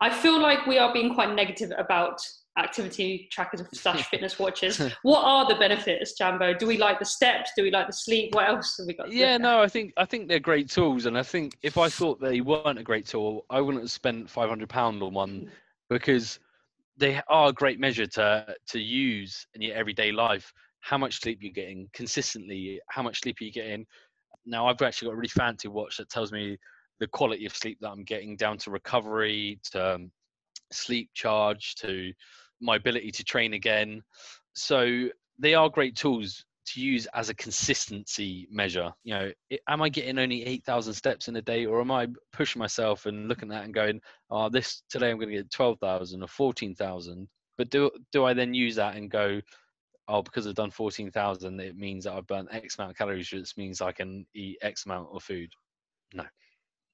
I 0.00 0.10
feel 0.10 0.40
like 0.40 0.66
we 0.66 0.78
are 0.78 0.92
being 0.92 1.14
quite 1.14 1.34
negative 1.34 1.72
about 1.76 2.20
activity 2.58 3.28
trackers 3.30 3.62
slash 3.72 4.06
fitness 4.10 4.38
watches. 4.38 4.80
What 5.02 5.24
are 5.24 5.46
the 5.48 5.54
benefits, 5.54 6.12
Jambo? 6.12 6.54
Do 6.54 6.66
we 6.66 6.76
like 6.76 6.98
the 6.98 7.04
steps? 7.04 7.52
Do 7.56 7.62
we 7.62 7.70
like 7.70 7.86
the 7.86 7.92
sleep? 7.92 8.34
What 8.34 8.48
else 8.48 8.76
have 8.78 8.86
we 8.86 8.94
got? 8.94 9.10
Yeah, 9.10 9.38
no, 9.38 9.60
I 9.60 9.68
think 9.68 9.92
I 9.96 10.04
think 10.04 10.28
they're 10.28 10.40
great 10.40 10.70
tools, 10.70 11.06
and 11.06 11.16
I 11.16 11.22
think 11.22 11.56
if 11.62 11.78
I 11.78 11.88
thought 11.88 12.20
they 12.20 12.40
weren't 12.40 12.78
a 12.78 12.82
great 12.82 13.06
tool, 13.06 13.46
I 13.50 13.60
wouldn't 13.60 13.82
have 13.82 13.90
spent 13.90 14.28
five 14.28 14.48
hundred 14.48 14.68
pound 14.68 15.02
on 15.02 15.14
one 15.14 15.50
because 15.88 16.38
they 16.96 17.20
are 17.28 17.48
a 17.48 17.52
great 17.52 17.80
measure 17.80 18.06
to 18.06 18.54
to 18.68 18.80
use 18.80 19.46
in 19.54 19.62
your 19.62 19.74
everyday 19.74 20.12
life. 20.12 20.52
How 20.80 20.98
much 20.98 21.20
sleep 21.20 21.38
you're 21.40 21.52
getting 21.52 21.88
consistently, 21.92 22.80
how 22.88 23.02
much 23.02 23.20
sleep 23.20 23.36
are 23.40 23.44
you're 23.44 23.52
getting. 23.52 23.86
Now 24.44 24.66
I've 24.66 24.82
actually 24.82 25.06
got 25.06 25.12
a 25.14 25.16
really 25.16 25.28
fancy 25.28 25.68
watch 25.68 25.96
that 25.98 26.10
tells 26.10 26.32
me 26.32 26.58
the 26.98 27.06
quality 27.06 27.46
of 27.46 27.56
sleep 27.56 27.78
that 27.80 27.90
I'm 27.90 28.04
getting 28.04 28.36
down 28.36 28.58
to 28.58 28.70
recovery, 28.70 29.60
to 29.70 29.94
um, 29.94 30.10
sleep 30.72 31.10
charge, 31.14 31.76
to 31.76 32.12
my 32.62 32.76
ability 32.76 33.10
to 33.12 33.24
train 33.24 33.54
again. 33.54 34.02
So 34.54 35.08
they 35.38 35.54
are 35.54 35.68
great 35.68 35.96
tools 35.96 36.44
to 36.64 36.80
use 36.80 37.06
as 37.14 37.28
a 37.28 37.34
consistency 37.34 38.46
measure. 38.50 38.92
You 39.02 39.14
know, 39.14 39.32
i- 39.52 39.58
am 39.68 39.82
I 39.82 39.88
getting 39.88 40.18
only 40.18 40.44
8,000 40.44 40.94
steps 40.94 41.28
in 41.28 41.36
a 41.36 41.42
day 41.42 41.66
or 41.66 41.80
am 41.80 41.90
I 41.90 42.06
pushing 42.32 42.60
myself 42.60 43.06
and 43.06 43.28
looking 43.28 43.50
at 43.50 43.56
that 43.56 43.64
and 43.64 43.74
going, 43.74 44.00
oh, 44.30 44.48
this 44.48 44.82
today 44.88 45.10
I'm 45.10 45.16
going 45.18 45.30
to 45.30 45.36
get 45.36 45.50
12,000 45.50 46.22
or 46.22 46.28
14,000. 46.28 47.28
But 47.58 47.70
do, 47.70 47.90
do 48.12 48.24
I 48.24 48.32
then 48.32 48.54
use 48.54 48.76
that 48.76 48.96
and 48.96 49.10
go, 49.10 49.40
oh, 50.08 50.22
because 50.22 50.46
I've 50.46 50.54
done 50.54 50.70
14,000, 50.70 51.60
it 51.60 51.76
means 51.76 52.04
that 52.04 52.14
I've 52.14 52.26
burnt 52.26 52.48
X 52.52 52.78
amount 52.78 52.92
of 52.92 52.96
calories, 52.96 53.32
which 53.32 53.56
means 53.56 53.80
I 53.80 53.92
can 53.92 54.26
eat 54.34 54.58
X 54.62 54.86
amount 54.86 55.08
of 55.12 55.22
food. 55.22 55.50
No. 56.14 56.24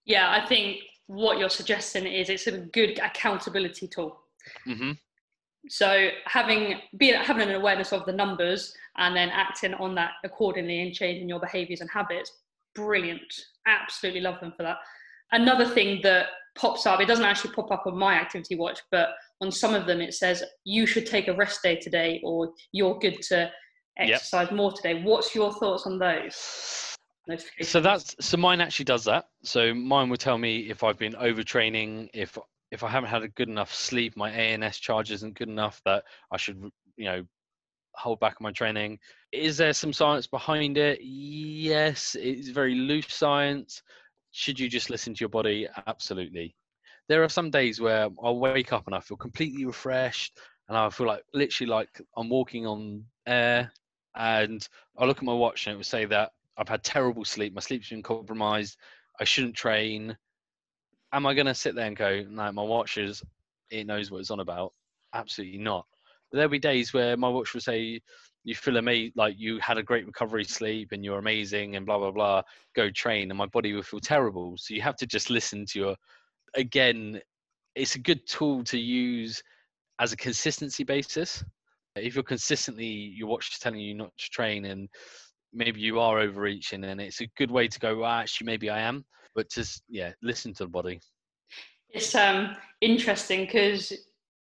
Yeah, 0.05 0.31
I 0.31 0.47
think 0.47 0.81
what 1.07 1.39
you're 1.39 1.51
suggesting 1.51 2.07
is 2.07 2.31
it's 2.31 2.47
a 2.47 2.59
good 2.59 2.99
accountability 3.01 3.89
tool. 3.89 4.21
hmm 4.65 4.93
So 5.69 6.09
having 6.27 6.81
being 6.97 7.21
having 7.21 7.49
an 7.49 7.55
awareness 7.55 7.93
of 7.93 8.07
the 8.07 8.13
numbers 8.13 8.73
and 8.97 9.15
then 9.15 9.29
acting 9.31 9.75
on 9.75 9.95
that 9.97 10.13
accordingly 10.25 10.83
and 10.83 10.95
changing 10.95 11.29
your 11.29 11.41
behaviours 11.41 11.81
and 11.81 11.91
habits, 11.91 12.33
brilliant. 12.75 13.33
Absolutely 13.67 14.21
love 14.21 14.41
them 14.41 14.53
for 14.57 14.63
that. 14.63 14.77
Another 15.33 15.67
thing 15.67 16.01
that 16.03 16.27
pops 16.57 16.87
up, 16.87 17.01
it 17.01 17.07
doesn't 17.07 17.25
actually 17.25 17.53
pop 17.55 17.71
up 17.71 17.87
on 17.87 17.99
my 17.99 18.15
activity 18.15 18.57
watch, 18.57 18.81
but 18.91 19.11
on 19.41 19.53
some 19.53 19.75
of 19.75 19.87
them 19.87 20.01
it 20.01 20.15
says 20.15 20.43
you 20.65 20.87
should 20.87 21.07
take 21.07 21.29
a 21.29 21.35
rest 21.35 21.63
day 21.63 21.77
today 21.77 22.21
or 22.25 22.53
you're 22.73 22.99
good 22.99 23.21
to 23.23 23.51
Yep. 23.99 24.15
exercise 24.15 24.51
more 24.53 24.73
today. 24.73 25.03
What's 25.03 25.35
your 25.35 25.53
thoughts 25.53 25.87
on 25.87 25.99
those? 25.99 26.97
So 27.63 27.81
that's 27.81 28.15
so 28.21 28.37
mine 28.39 28.61
actually 28.61 28.87
does 28.87 29.05
that. 29.05 29.29
So 29.43 29.75
mine 29.75 30.09
will 30.09 30.17
tell 30.17 30.39
me 30.39 30.71
if 30.71 30.83
I've 30.83 30.99
been 30.99 31.13
overtraining, 31.15 32.09
if 32.15 32.39
if 32.71 32.83
I 32.83 32.89
haven't 32.89 33.11
had 33.11 33.23
a 33.23 33.29
good 33.29 33.49
enough 33.49 33.73
sleep, 33.75 34.17
my 34.17 34.31
ANS 34.31 34.79
charge 34.79 35.11
isn't 35.11 35.39
good 35.39 35.49
enough 35.49 35.81
that 35.85 36.05
I 36.31 36.37
should 36.37 36.63
you 36.97 37.05
know 37.05 37.25
hold 37.95 38.21
back 38.21 38.37
on 38.41 38.45
my 38.45 38.53
training. 38.53 38.99
Is 39.33 39.57
there 39.57 39.73
some 39.73 39.93
science 39.93 40.27
behind 40.27 40.79
it? 40.79 41.01
Yes, 41.03 42.17
it's 42.19 42.49
very 42.49 42.75
loose 42.75 43.13
science. 43.13 43.83
Should 44.31 44.61
you 44.61 44.69
just 44.69 44.91
listen 44.91 45.15
to 45.15 45.21
your 45.21 45.29
body? 45.29 45.69
Absolutely. 45.87 46.55
There 47.09 47.25
are 47.25 47.29
some 47.29 47.51
days 47.51 47.81
where 47.81 48.09
I'll 48.23 48.39
wake 48.39 48.73
up 48.73 48.87
and 48.87 48.95
I 48.95 49.01
feel 49.01 49.17
completely 49.17 49.65
refreshed 49.65 50.39
and 50.69 50.77
I 50.77 50.91
feel 50.91 51.07
like 51.07 51.23
literally 51.33 51.71
like 51.71 52.01
I'm 52.17 52.29
walking 52.29 52.67
on 52.67 53.05
air 53.27 53.73
and 54.15 54.67
I 54.97 55.07
look 55.07 55.19
at 55.19 55.25
my 55.25 55.33
watch 55.33 55.67
and 55.67 55.75
it 55.75 55.77
will 55.77 55.85
say 55.85 56.05
that 56.05 56.33
I've 56.57 56.69
had 56.69 56.83
terrible 56.85 57.25
sleep. 57.25 57.55
My 57.55 57.61
sleep's 57.61 57.89
been 57.89 58.03
compromised. 58.03 58.77
I 59.19 59.25
shouldn't 59.25 59.55
train. 59.57 60.17
Am 61.13 61.27
I 61.27 61.35
going 61.35 61.47
to 61.47 61.55
sit 61.55 61.75
there 61.75 61.87
and 61.87 61.97
go, 61.97 62.25
no, 62.29 62.53
my 62.53 62.63
watch 62.63 62.99
is, 62.99 63.23
it 63.71 63.87
knows 63.87 64.11
what 64.11 64.19
it's 64.19 64.31
on 64.31 64.41
about? 64.41 64.73
Absolutely 65.15 65.59
not. 65.59 65.87
But 66.31 66.37
there'll 66.37 66.51
be 66.51 66.59
days 66.59 66.93
where 66.93 67.17
my 67.17 67.29
watch 67.29 67.55
will 67.55 67.61
say, 67.61 68.01
you 68.45 68.55
feel 68.55 68.77
amazing, 68.77 69.13
like 69.17 69.35
you 69.39 69.59
had 69.59 69.79
a 69.79 69.83
great 69.83 70.07
recovery 70.07 70.45
sleep 70.45 70.93
and 70.93 71.05
you're 71.05 71.19
amazing 71.19 71.77
and 71.77 71.87
blah, 71.87 71.99
blah, 71.99 72.11
blah. 72.11 72.43
Go 72.75 72.91
train. 72.91 73.31
And 73.31 73.39
my 73.39 73.47
body 73.47 73.73
will 73.73 73.83
feel 73.83 74.01
terrible. 74.01 74.57
So 74.59 74.75
you 74.75 74.83
have 74.83 74.97
to 74.97 75.07
just 75.07 75.31
listen 75.31 75.65
to 75.67 75.79
your, 75.79 75.97
again, 76.55 77.21
it's 77.75 77.95
a 77.95 78.01
good 78.01 78.27
tool 78.27 78.63
to 78.65 78.79
use 78.79 79.43
as 79.99 80.13
a 80.13 80.17
consistency 80.17 80.85
basis. 80.85 81.43
If 81.97 82.15
you're 82.15 82.25
consistently, 82.25 82.87
your 82.87 83.29
watch 83.29 83.51
is 83.53 83.59
telling 83.59 83.81
you 83.81 83.95
not 83.95 84.13
to 84.17 84.31
train 84.31 84.67
and 84.67 84.89
maybe 85.53 85.81
you 85.81 85.99
are 85.99 86.19
overreaching 86.19 86.85
and 86.85 87.01
it's 87.01 87.21
a 87.21 87.27
good 87.37 87.51
way 87.51 87.69
to 87.69 87.79
go 87.79 87.99
well, 87.99 88.11
actually 88.11 88.47
maybe 88.47 88.69
i 88.69 88.81
am 88.81 89.05
but 89.39 89.49
just 89.49 89.85
yeah 89.89 90.11
listen 90.21 90.53
to 90.53 90.65
the 90.65 90.69
body 90.69 91.01
It's 91.91 92.13
um, 92.17 92.57
interesting 92.81 93.45
because 93.47 93.93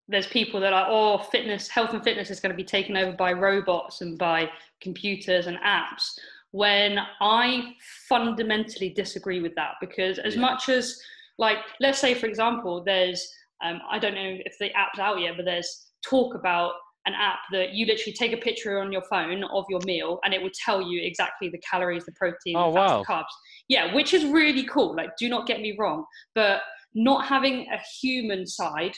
there's 0.08 0.28
people 0.28 0.60
that 0.60 0.72
are, 0.72 0.86
oh, 0.88 1.18
fitness, 1.18 1.68
health 1.68 1.94
and 1.94 2.04
fitness 2.04 2.30
is 2.30 2.40
going 2.40 2.52
to 2.52 2.64
be 2.64 2.64
taken 2.78 2.96
over 2.96 3.14
by 3.14 3.32
robots 3.34 4.02
and 4.02 4.20
by 4.20 4.50
computers 4.82 5.48
and 5.48 5.58
apps. 5.66 6.06
When 6.52 7.00
I 7.22 7.74
fundamentally 8.08 8.90
disagree 8.90 9.42
with 9.42 9.56
that, 9.56 9.74
because 9.82 10.20
as 10.20 10.36
Yeah. 10.36 10.42
much 10.42 10.70
as, 10.70 11.02
like, 11.40 11.58
let's 11.80 12.00
say, 12.00 12.14
for 12.14 12.28
example, 12.28 12.84
there's, 12.84 13.22
um, 13.66 13.82
I 13.90 13.98
don't 13.98 14.14
know 14.14 14.38
if 14.46 14.56
the 14.60 14.72
app's 14.78 15.00
out 15.00 15.20
yet, 15.20 15.34
but 15.38 15.46
there's 15.46 15.72
talk 16.04 16.36
about 16.36 16.74
an 17.06 17.14
app 17.14 17.40
that 17.52 17.74
you 17.74 17.86
literally 17.86 18.14
take 18.14 18.34
a 18.34 18.38
picture 18.38 18.80
on 18.80 18.92
your 18.92 19.04
phone 19.10 19.44
of 19.44 19.66
your 19.70 19.80
meal 19.86 20.20
and 20.24 20.34
it 20.34 20.42
will 20.42 20.52
tell 20.66 20.82
you 20.82 21.02
exactly 21.04 21.50
the 21.50 21.60
calories, 21.60 22.06
the 22.06 22.14
protein, 22.14 22.56
Oh, 22.56 22.72
the 22.72 22.80
fats, 22.80 22.92
wow. 22.92 23.00
the 23.00 23.14
carbs. 23.14 23.24
Yeah, 23.68 23.94
which 23.94 24.14
is 24.14 24.26
really 24.26 24.64
cool. 24.66 24.96
Like, 24.96 25.10
do 25.18 25.28
not 25.30 25.46
get 25.46 25.62
me 25.62 25.76
wrong, 25.78 26.06
but 26.36 26.62
not 26.94 27.26
having 27.26 27.68
a 27.72 27.80
human 28.02 28.46
side, 28.48 28.96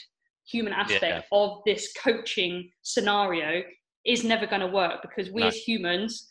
human 0.48 0.72
aspect 0.72 1.02
Yeah. 1.02 1.38
of 1.38 1.58
this 1.66 1.92
coaching 2.02 2.70
scenario 2.82 3.62
is 4.04 4.22
never 4.22 4.46
going 4.46 4.60
to 4.60 4.68
work 4.68 5.02
because 5.02 5.30
we 5.32 5.42
No. 5.42 5.48
as 5.48 5.56
humans, 5.56 6.28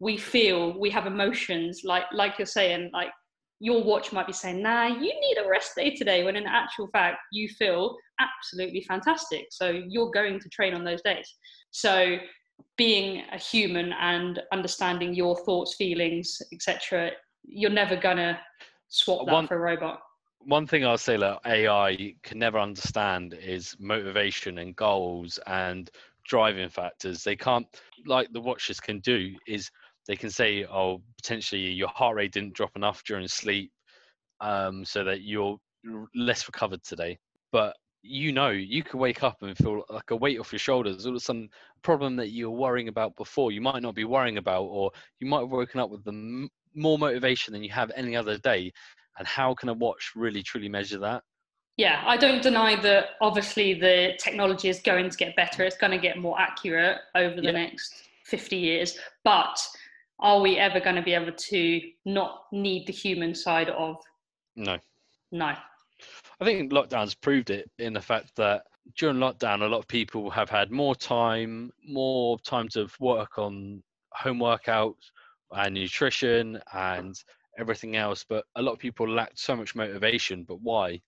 we 0.00 0.16
feel, 0.16 0.76
we 0.78 0.90
have 0.90 1.06
emotions. 1.06 1.82
Like 1.84 2.04
like 2.12 2.38
you're 2.38 2.46
saying, 2.46 2.90
like 2.92 3.10
your 3.62 3.82
watch 3.84 4.12
might 4.12 4.26
be 4.26 4.32
saying, 4.32 4.60
"Nah, 4.60 4.86
you 4.86 5.20
need 5.20 5.38
a 5.38 5.48
rest 5.48 5.76
day 5.76 5.94
today," 5.94 6.24
when 6.24 6.34
in 6.34 6.46
actual 6.46 6.88
fact 6.88 7.18
you 7.30 7.48
feel 7.48 7.96
absolutely 8.18 8.82
fantastic. 8.82 9.46
So 9.50 9.70
you're 9.88 10.10
going 10.10 10.40
to 10.40 10.48
train 10.48 10.74
on 10.74 10.82
those 10.82 11.00
days. 11.02 11.32
So 11.70 12.18
being 12.76 13.22
a 13.30 13.38
human 13.38 13.92
and 13.92 14.42
understanding 14.52 15.14
your 15.14 15.36
thoughts, 15.44 15.76
feelings, 15.76 16.42
etc., 16.52 17.12
you're 17.44 17.70
never 17.70 17.96
gonna 17.96 18.40
swap 18.88 19.26
that 19.26 19.32
One- 19.32 19.46
for 19.46 19.56
a 19.56 19.60
robot. 19.60 20.00
one 20.40 20.66
thing 20.66 20.84
I'll 20.84 20.98
say 20.98 21.16
that 21.18 21.38
AI 21.46 22.16
can 22.24 22.40
never 22.40 22.58
understand 22.58 23.34
is 23.34 23.76
motivation 23.78 24.58
and 24.58 24.74
goals 24.74 25.38
and 25.46 25.88
driving 26.24 26.68
factors. 26.68 27.22
They 27.22 27.36
can't, 27.36 27.66
like 28.06 28.32
the 28.32 28.40
watches 28.40 28.80
can 28.80 28.98
do, 28.98 29.36
is 29.46 29.70
they 30.06 30.16
can 30.16 30.30
say, 30.30 30.64
oh, 30.64 31.02
potentially 31.16 31.60
your 31.60 31.88
heart 31.88 32.16
rate 32.16 32.32
didn't 32.32 32.54
drop 32.54 32.70
enough 32.76 33.02
during 33.04 33.26
sleep, 33.28 33.70
um, 34.40 34.84
so 34.84 35.04
that 35.04 35.22
you're 35.22 35.56
less 36.14 36.46
recovered 36.48 36.82
today. 36.82 37.18
But 37.52 37.76
you 38.02 38.32
know, 38.32 38.50
you 38.50 38.82
could 38.82 38.98
wake 38.98 39.22
up 39.22 39.36
and 39.42 39.56
feel 39.56 39.84
like 39.88 40.10
a 40.10 40.16
weight 40.16 40.40
off 40.40 40.52
your 40.52 40.58
shoulders. 40.58 41.06
All 41.06 41.14
of 41.14 41.22
sudden, 41.22 41.48
problem 41.82 42.16
that 42.16 42.30
you 42.30 42.50
were 42.50 42.58
worrying 42.58 42.88
about 42.88 43.16
before, 43.16 43.52
you 43.52 43.60
might 43.60 43.82
not 43.82 43.94
be 43.94 44.04
worrying 44.04 44.38
about, 44.38 44.64
or 44.64 44.90
you 45.20 45.28
might 45.28 45.40
have 45.40 45.50
woken 45.52 45.78
up 45.78 45.90
with 45.90 46.02
the 46.04 46.10
m- 46.10 46.48
more 46.74 46.98
motivation 46.98 47.52
than 47.52 47.62
you 47.62 47.70
have 47.70 47.92
any 47.94 48.16
other 48.16 48.38
day 48.38 48.72
and 49.18 49.28
how 49.28 49.54
can 49.54 49.68
a 49.68 49.74
watch 49.74 50.12
really 50.16 50.42
truly 50.42 50.68
measure 50.68 50.98
that 50.98 51.22
Yeah, 51.76 52.02
I 52.06 52.16
don't 52.16 52.42
deny 52.42 52.80
that 52.80 53.10
obviously 53.20 53.74
the 53.74 54.14
technology 54.18 54.68
is 54.68 54.80
going 54.80 55.10
to 55.10 55.16
get 55.16 55.36
better. 55.36 55.62
It's 55.64 55.76
going 55.76 55.92
to 55.92 55.98
get 55.98 56.18
more 56.18 56.38
accurate 56.40 56.98
over 57.14 57.36
the 57.36 57.42
Yeah. 57.42 57.52
next 57.52 57.94
50 58.24 58.56
years. 58.56 58.98
But 59.24 59.58
are 60.20 60.40
we 60.40 60.56
ever 60.58 60.80
going 60.80 60.96
to 60.96 61.02
be 61.02 61.14
able 61.14 61.32
to 61.32 61.80
not 62.04 62.44
need 62.52 62.86
the 62.86 62.92
human 62.92 63.34
side 63.34 63.68
of 63.70 63.96
no. 64.56 64.78
No? 65.30 65.54
i 66.40 66.44
think 66.44 66.72
lockdown's 66.72 67.14
proved 67.14 67.50
it 67.50 67.70
in 67.78 67.92
the 67.92 68.00
fact 68.00 68.34
that 68.36 68.64
during 68.96 69.16
lockdown 69.16 69.62
a 69.62 69.66
lot 69.66 69.78
of 69.78 69.88
people 69.88 70.30
have 70.30 70.50
had 70.50 70.70
more 70.70 70.94
time 70.94 71.70
more 71.88 72.38
time 72.40 72.68
to 72.68 72.88
work 72.98 73.38
on 73.38 73.82
home 74.12 74.38
workouts 74.38 75.10
and 75.52 75.74
nutrition 75.74 76.60
and 76.72 77.14
everything 77.58 77.96
else 77.96 78.24
but 78.28 78.44
a 78.56 78.62
lot 78.62 78.72
of 78.72 78.78
people 78.78 79.08
lacked 79.08 79.38
so 79.38 79.54
much 79.54 79.74
motivation. 79.74 80.44
But 80.44 80.60
why 80.62 81.00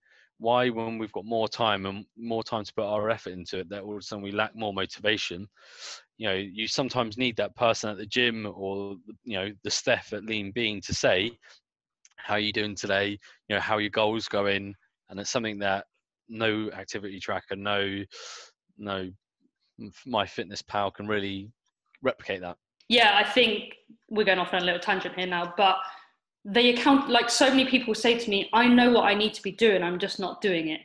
why 0.45 0.69
when 0.69 0.99
we've 0.99 1.13
got 1.13 1.25
more 1.25 1.49
time 1.49 1.87
and 1.87 2.05
more 2.19 2.45
time 2.45 2.65
to 2.65 2.75
put 2.75 2.85
our 2.85 3.09
effort 3.09 3.33
into 3.33 3.61
it 3.61 3.69
that 3.71 3.83
all 3.83 3.93
of 3.93 3.99
a 3.99 4.03
sudden 4.03 4.23
we 4.23 4.31
lack 4.31 4.55
more 4.55 4.75
motivation. 4.75 5.49
You 6.19 6.29
know 6.29 6.35
you 6.35 6.69
sometimes 6.69 7.17
need 7.17 7.37
that 7.39 7.57
person 7.57 7.89
at 7.89 7.97
the 7.97 8.07
gym 8.07 8.53
or 8.55 8.97
you 9.25 9.39
know 9.39 9.51
the 9.65 9.71
Steph 9.71 10.13
at 10.13 10.25
lean 10.25 10.53
bean 10.53 10.83
to 10.83 10.93
say 10.93 11.33
how 12.17 12.35
are 12.35 12.41
you 12.41 12.53
doing 12.53 12.75
today? 12.75 13.19
You 13.49 13.57
know 13.57 13.61
how 13.61 13.77
are 13.77 13.81
your 13.81 13.91
goals 13.91 14.29
going? 14.29 14.75
And 15.09 15.19
it's 15.19 15.31
something 15.31 15.59
that 15.61 15.87
no 16.29 16.71
activity 16.73 17.19
tracker 17.21 17.57
no 17.57 18.03
no 18.77 19.11
MyFitnessPal 20.07 20.95
can 20.95 21.07
really 21.07 21.51
replicate 22.03 22.43
that. 22.43 22.59
Yeah, 22.89 23.17
I 23.17 23.25
think 23.25 23.75
we're 24.11 24.25
going 24.25 24.39
off 24.39 24.53
on 24.53 24.61
a 24.63 24.65
little 24.65 24.81
tangent 24.81 25.15
here 25.17 25.27
now, 25.27 25.55
but 25.57 25.79
they 26.45 26.71
account 26.71 27.09
like 27.09 27.31
so 27.31 27.49
many 27.49 27.65
people 27.65 27.95
say 27.95 28.19
to 28.19 28.31
me, 28.31 28.51
I 28.53 28.69
know 28.69 28.91
what 28.91 29.05
I 29.05 29.15
need 29.15 29.35
to 29.35 29.43
be 29.43 29.53
doing, 29.53 29.83
I'm 29.83 29.99
just 29.99 30.21
not 30.21 30.41
doing 30.41 30.69
it. 30.69 30.81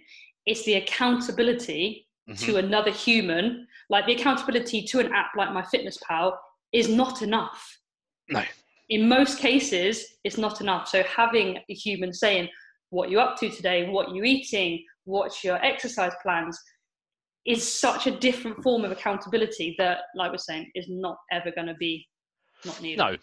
It's 0.46 0.64
the 0.64 0.76
accountability 0.76 2.08
Mhm. 2.30 2.40
to 2.46 2.58
another 2.58 2.92
human, 2.92 3.68
like 3.90 4.06
the 4.06 4.14
accountability 4.14 4.84
to 4.84 5.00
an 5.00 5.12
app 5.14 5.32
like 5.36 5.50
MyFitnessPal 5.50 6.38
is 6.72 6.88
not 6.88 7.22
enough. 7.22 7.78
no 8.30 8.44
In 8.90 9.08
most 9.08 9.40
cases, 9.40 10.18
it's 10.24 10.38
not 10.38 10.62
enough. 10.62 10.88
So 10.88 11.04
having 11.04 11.58
a 11.58 11.74
human 11.74 12.12
saying, 12.14 12.50
what 12.90 13.10
you're 13.10 13.22
up 13.22 13.38
to 13.40 13.50
today, 13.50 13.88
what 13.88 14.16
you're 14.16 14.26
eating, 14.26 14.84
what's 15.06 15.44
your 15.44 15.64
exercise 15.64 16.14
plans, 16.24 16.60
is 17.46 17.80
such 17.80 18.08
a 18.08 18.12
different 18.12 18.62
form 18.64 18.84
of 18.86 18.92
accountability 18.92 19.76
that, 19.78 20.00
like 20.16 20.32
we're 20.32 20.38
saying, 20.38 20.72
is 20.76 20.88
not 20.90 21.18
ever 21.32 21.52
going 21.52 21.68
to 21.68 21.76
be 21.76 22.08
not 22.66 22.82
needed. 22.82 22.98
No, 22.98 23.18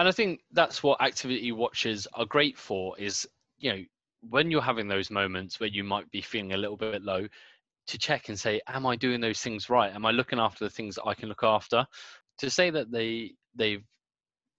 and 0.00 0.08
I 0.08 0.12
think 0.12 0.42
that's 0.52 0.82
what 0.82 1.02
activity 1.02 1.52
watches 1.52 2.08
are 2.14 2.26
great 2.26 2.58
for. 2.58 2.98
Is 2.98 3.28
you 3.58 3.72
know 3.72 3.84
when 4.22 4.50
you're 4.50 4.62
having 4.62 4.88
those 4.88 5.10
moments 5.10 5.60
where 5.60 5.68
you 5.68 5.84
might 5.84 6.10
be 6.10 6.22
feeling 6.22 6.54
a 6.54 6.58
little 6.58 6.78
bit 6.78 7.02
low, 7.02 7.28
to 7.88 7.98
check 7.98 8.28
and 8.30 8.38
say, 8.40 8.60
"Am 8.68 8.86
I 8.86 8.96
doing 8.96 9.20
those 9.20 9.40
things 9.42 9.70
right? 9.70 9.92
Am 9.94 10.06
I 10.06 10.12
looking 10.12 10.40
after 10.40 10.64
the 10.64 10.70
things 10.70 10.96
that 10.96 11.06
I 11.06 11.14
can 11.14 11.28
look 11.30 11.44
after?" 11.44 11.86
To 12.38 12.50
say 12.50 12.70
that 12.70 12.92
they 12.92 13.34
they've 13.54 13.84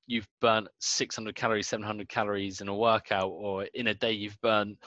you've 0.07 0.27
burnt 0.41 0.67
600 0.79 1.36
calories, 1.36 1.67
700 1.67 2.10
calories 2.10 2.62
in 2.62 2.67
a 2.67 2.75
workout, 2.75 3.29
or 3.29 3.65
in 3.74 3.88
a 3.88 3.95
day 3.95 4.12
you've 4.13 4.39
burnt 4.41 4.79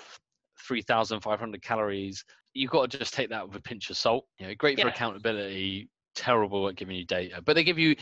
3,500 0.59 1.63
calories. 1.63 2.25
You've 2.55 2.71
got 2.71 2.91
to 2.91 2.99
just 2.99 3.15
take 3.15 3.31
that 3.31 3.47
with 3.49 3.57
a 3.57 3.63
pinch 3.63 3.91
of 3.91 3.97
salt. 3.97 4.27
You 4.39 4.49
know, 4.49 4.55
great 4.57 4.81
for 4.81 4.87
Yeah. 4.87 4.91
accountability, 4.91 5.91
terrible 6.15 6.69
at 6.69 6.77
giving 6.77 6.97
you 6.97 7.07
data, 7.07 7.43
but 7.43 7.55
they 7.55 7.65
give 7.65 7.79
you 7.79 7.97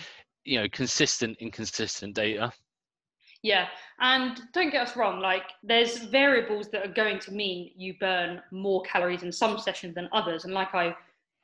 you 0.44 0.60
know 0.60 0.68
consistent 0.72 1.36
inconsistent 1.40 2.14
data 2.14 2.52
Yeah, 3.42 3.66
and 4.00 4.40
don't 4.52 4.70
get 4.70 4.86
us 4.86 4.96
wrong, 4.96 5.20
like 5.20 5.42
there's 5.64 5.98
variables 5.98 6.68
that 6.70 6.84
are 6.86 6.92
going 6.92 7.18
to 7.20 7.32
mean 7.32 7.72
you 7.76 7.94
burn 7.98 8.40
more 8.52 8.82
calories 8.82 9.24
in 9.24 9.32
some 9.32 9.58
sessions 9.58 9.94
than 9.96 10.08
others. 10.12 10.44
And 10.44 10.54
like 10.54 10.74
I 10.74 10.94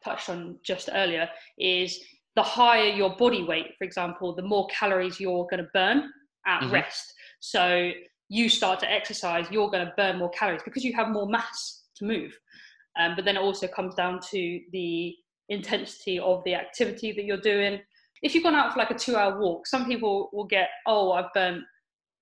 touched 0.05 0.29
on 0.29 0.59
just 0.63 0.89
earlier, 0.93 1.29
is 1.59 1.99
the 2.37 2.43
higher 2.43 2.85
your 2.89 3.17
body 3.17 3.43
weight, 3.43 3.75
for 3.77 3.85
example, 3.85 4.33
the 4.33 4.43
more 4.43 4.69
calories 4.69 5.19
you're 5.19 5.47
going 5.51 5.65
to 5.65 5.71
burn 5.75 6.13
at 6.47 6.63
Mhm. 6.63 6.71
rest. 6.71 7.15
So 7.41 7.91
you 8.29 8.49
start 8.49 8.79
to 8.81 8.91
exercise, 8.91 9.51
you're 9.51 9.71
going 9.71 9.87
to 9.87 9.93
burn 9.97 10.19
more 10.19 10.31
calories 10.31 10.63
because 10.63 10.85
you 10.85 10.93
have 10.95 11.09
more 11.09 11.27
mass 11.27 11.85
to 11.97 12.05
move. 12.05 12.39
Um, 12.97 13.17
but 13.17 13.25
then 13.25 13.37
it 13.37 13.41
also 13.41 13.67
comes 13.67 13.97
down 13.97 14.21
to 14.31 14.61
the 14.71 15.17
intensity 15.49 16.21
of 16.21 16.45
the 16.45 16.55
activity 16.55 17.11
that 17.13 17.25
you're 17.25 17.41
doing. 17.41 17.81
If 18.23 18.35
you've 18.35 18.45
gone 18.45 18.55
out 18.55 18.73
for 18.73 18.79
like 18.79 18.91
a 18.91 18.95
two 18.95 19.17
hour 19.17 19.39
walk, 19.41 19.67
some 19.67 19.87
people 19.87 20.31
will 20.33 20.45
get, 20.45 20.69
oh, 20.87 21.13
I've 21.13 21.33
burnt 21.35 21.63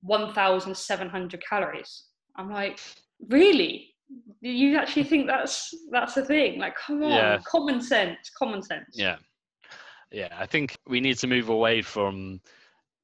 1,700 0.03 1.45
calories. 1.49 2.05
I'm 2.37 2.51
like, 2.51 2.79
really? 3.29 3.95
Do 4.43 4.49
you 4.51 4.77
actually 4.77 5.05
think 5.05 5.27
that's 5.27 5.75
that's 5.91 6.17
a 6.17 6.25
thing? 6.25 6.61
Like, 6.61 6.77
come 6.77 7.03
on, 7.03 7.11
Yeah. 7.11 7.39
common 7.47 7.81
sense, 7.81 8.31
common 8.39 8.63
sense. 8.63 8.87
yeah 8.95 9.17
yeah 10.13 10.29
i 10.39 10.47
think 10.47 10.77
we 10.87 11.01
need 11.01 11.19
to 11.19 11.27
move 11.27 11.49
away 11.49 11.83
from 11.83 12.41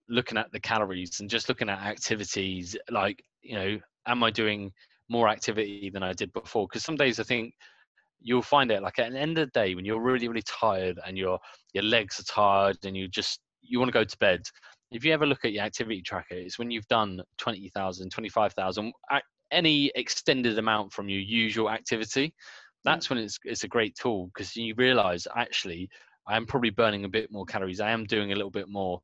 looking 0.09 0.39
at 0.39 0.51
the 0.53 0.61
calories 0.61 1.19
and 1.21 1.29
just 1.29 1.49
looking 1.49 1.69
at 1.69 1.81
activities 1.81 2.77
like 2.91 3.25
you 3.43 3.57
know 3.57 3.79
am 4.07 4.23
i 4.23 4.31
doing 4.31 4.73
more 5.09 5.29
activity 5.29 5.91
than 5.93 6.03
i 6.03 6.13
did 6.13 6.33
before 6.33 6.67
because 6.69 6.85
some 6.85 6.97
days 6.97 7.19
i 7.19 7.25
think 7.25 7.55
you'll 8.23 8.43
find 8.43 8.71
it 8.71 8.83
like 8.83 8.99
at 8.99 9.13
the 9.13 9.19
end 9.19 9.39
of 9.39 9.49
the 9.49 9.61
day 9.61 9.75
when 9.75 9.85
you're 9.85 10.01
really 10.01 10.29
really 10.29 10.43
tired 10.43 10.99
and 11.07 11.17
your 11.19 11.39
your 11.75 11.85
legs 11.85 12.21
are 12.21 12.25
tired 12.25 12.77
and 12.85 12.97
you 12.97 13.09
just 13.09 13.41
you 13.61 13.79
want 13.79 13.89
to 13.89 13.93
go 13.93 14.05
to 14.05 14.17
bed 14.19 14.43
if 14.91 15.05
you 15.05 15.13
ever 15.13 15.27
look 15.27 15.45
at 15.45 15.53
your 15.53 15.65
activity 15.65 16.03
tracker 16.03 16.35
it's 16.35 16.59
when 16.59 16.71
you've 16.71 16.89
done 16.89 17.21
20,000 17.39 18.11
25,000 18.11 18.93
ac- 19.13 19.23
any 19.51 19.93
extended 19.95 20.59
amount 20.59 20.93
from 20.93 21.09
your 21.09 21.21
usual 21.21 21.71
activity 21.71 22.29
mm. 22.29 22.33
that's 22.85 23.11
when 23.11 23.19
it's 23.19 23.39
it's 23.45 23.65
a 23.65 23.69
great 23.69 23.95
tool 23.97 24.31
because 24.35 24.55
you 24.57 24.75
realize 24.77 25.27
actually 25.37 25.89
I 26.27 26.37
am 26.37 26.47
probably 26.47 26.71
burning 26.71 27.05
a 27.05 27.09
bit 27.09 27.33
more 27.33 27.45
calories. 27.45 27.81
I 27.81 27.91
am 27.91 28.05
doing 28.05 28.33
a 28.33 28.35
little 28.35 28.51
bit 28.51 28.69
more. 28.69 29.01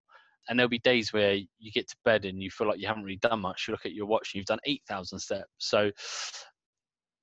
And 0.49 0.59
there'll 0.59 0.71
be 0.71 0.79
days 0.79 1.13
where 1.13 1.35
you 1.35 1.73
get 1.73 1.89
to 1.89 1.97
bed 2.05 2.25
and 2.25 2.43
you 2.43 2.51
feel 2.51 2.69
like 2.69 2.81
you 2.81 2.87
haven't 2.87 3.05
really 3.05 3.19
done 3.19 3.41
much. 3.41 3.67
You 3.67 3.73
look 3.73 3.85
at 3.85 3.93
your 3.93 4.07
watch 4.07 4.33
and 4.33 4.39
you've 4.39 4.47
done 4.47 4.61
8,000 4.65 5.19
steps. 5.19 5.49
So, 5.59 5.91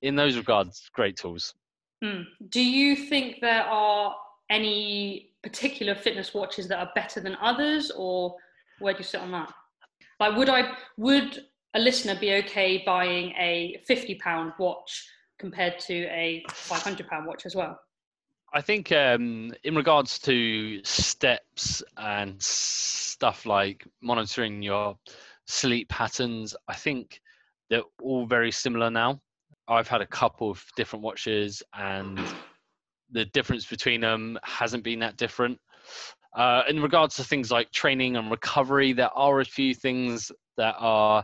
in 0.01 0.15
those 0.15 0.37
regards, 0.37 0.89
great 0.93 1.17
tools. 1.17 1.55
Hmm. 2.05 2.21
Do 2.49 2.61
you 2.61 2.95
think 2.95 3.41
there 3.41 3.63
are 3.63 4.15
any 4.51 5.31
particular 5.41 5.95
fitness 5.95 6.35
watches 6.35 6.67
that 6.67 6.77
are 6.77 6.91
better 6.93 7.19
than 7.19 7.35
others, 7.41 7.89
or 7.89 8.35
where 8.77 8.93
do 8.93 8.99
you 8.99 9.03
sit 9.03 9.21
on 9.21 9.31
that? 9.31 9.51
Like, 10.19 10.37
would 10.37 10.49
I 10.49 10.73
would 10.97 11.45
a 11.73 11.79
listener 11.79 12.15
be 12.19 12.35
okay 12.35 12.83
buying 12.85 13.33
a 13.39 13.81
fifty 13.87 14.15
pound 14.15 14.53
watch 14.59 15.03
compared 15.39 15.79
to 15.79 16.03
a 16.05 16.43
five 16.51 16.83
hundred 16.83 17.07
pound 17.07 17.25
watch 17.25 17.47
as 17.47 17.55
well? 17.55 17.79
I 18.53 18.61
think 18.61 18.91
um, 18.91 19.51
in 19.63 19.75
regards 19.75 20.19
to 20.19 20.83
steps 20.83 21.81
and 21.97 22.39
stuff 22.39 23.47
like 23.47 23.87
monitoring 24.01 24.61
your 24.61 24.95
sleep 25.47 25.89
patterns, 25.89 26.55
I 26.67 26.75
think 26.75 27.19
they're 27.71 27.81
all 27.99 28.27
very 28.27 28.51
similar 28.51 28.91
now. 28.91 29.21
I've 29.67 29.87
had 29.87 30.01
a 30.01 30.07
couple 30.07 30.51
of 30.51 30.63
different 30.75 31.03
watches, 31.03 31.63
and 31.73 32.19
the 33.11 33.25
difference 33.25 33.65
between 33.65 34.01
them 34.01 34.37
hasn't 34.43 34.83
been 34.83 34.99
that 34.99 35.17
different. 35.17 35.59
Uh, 36.35 36.63
in 36.67 36.81
regards 36.81 37.15
to 37.15 37.23
things 37.23 37.51
like 37.51 37.71
training 37.71 38.17
and 38.17 38.29
recovery, 38.29 38.93
there 38.93 39.15
are 39.15 39.39
a 39.39 39.45
few 39.45 39.73
things 39.73 40.31
that 40.57 40.75
are 40.77 41.23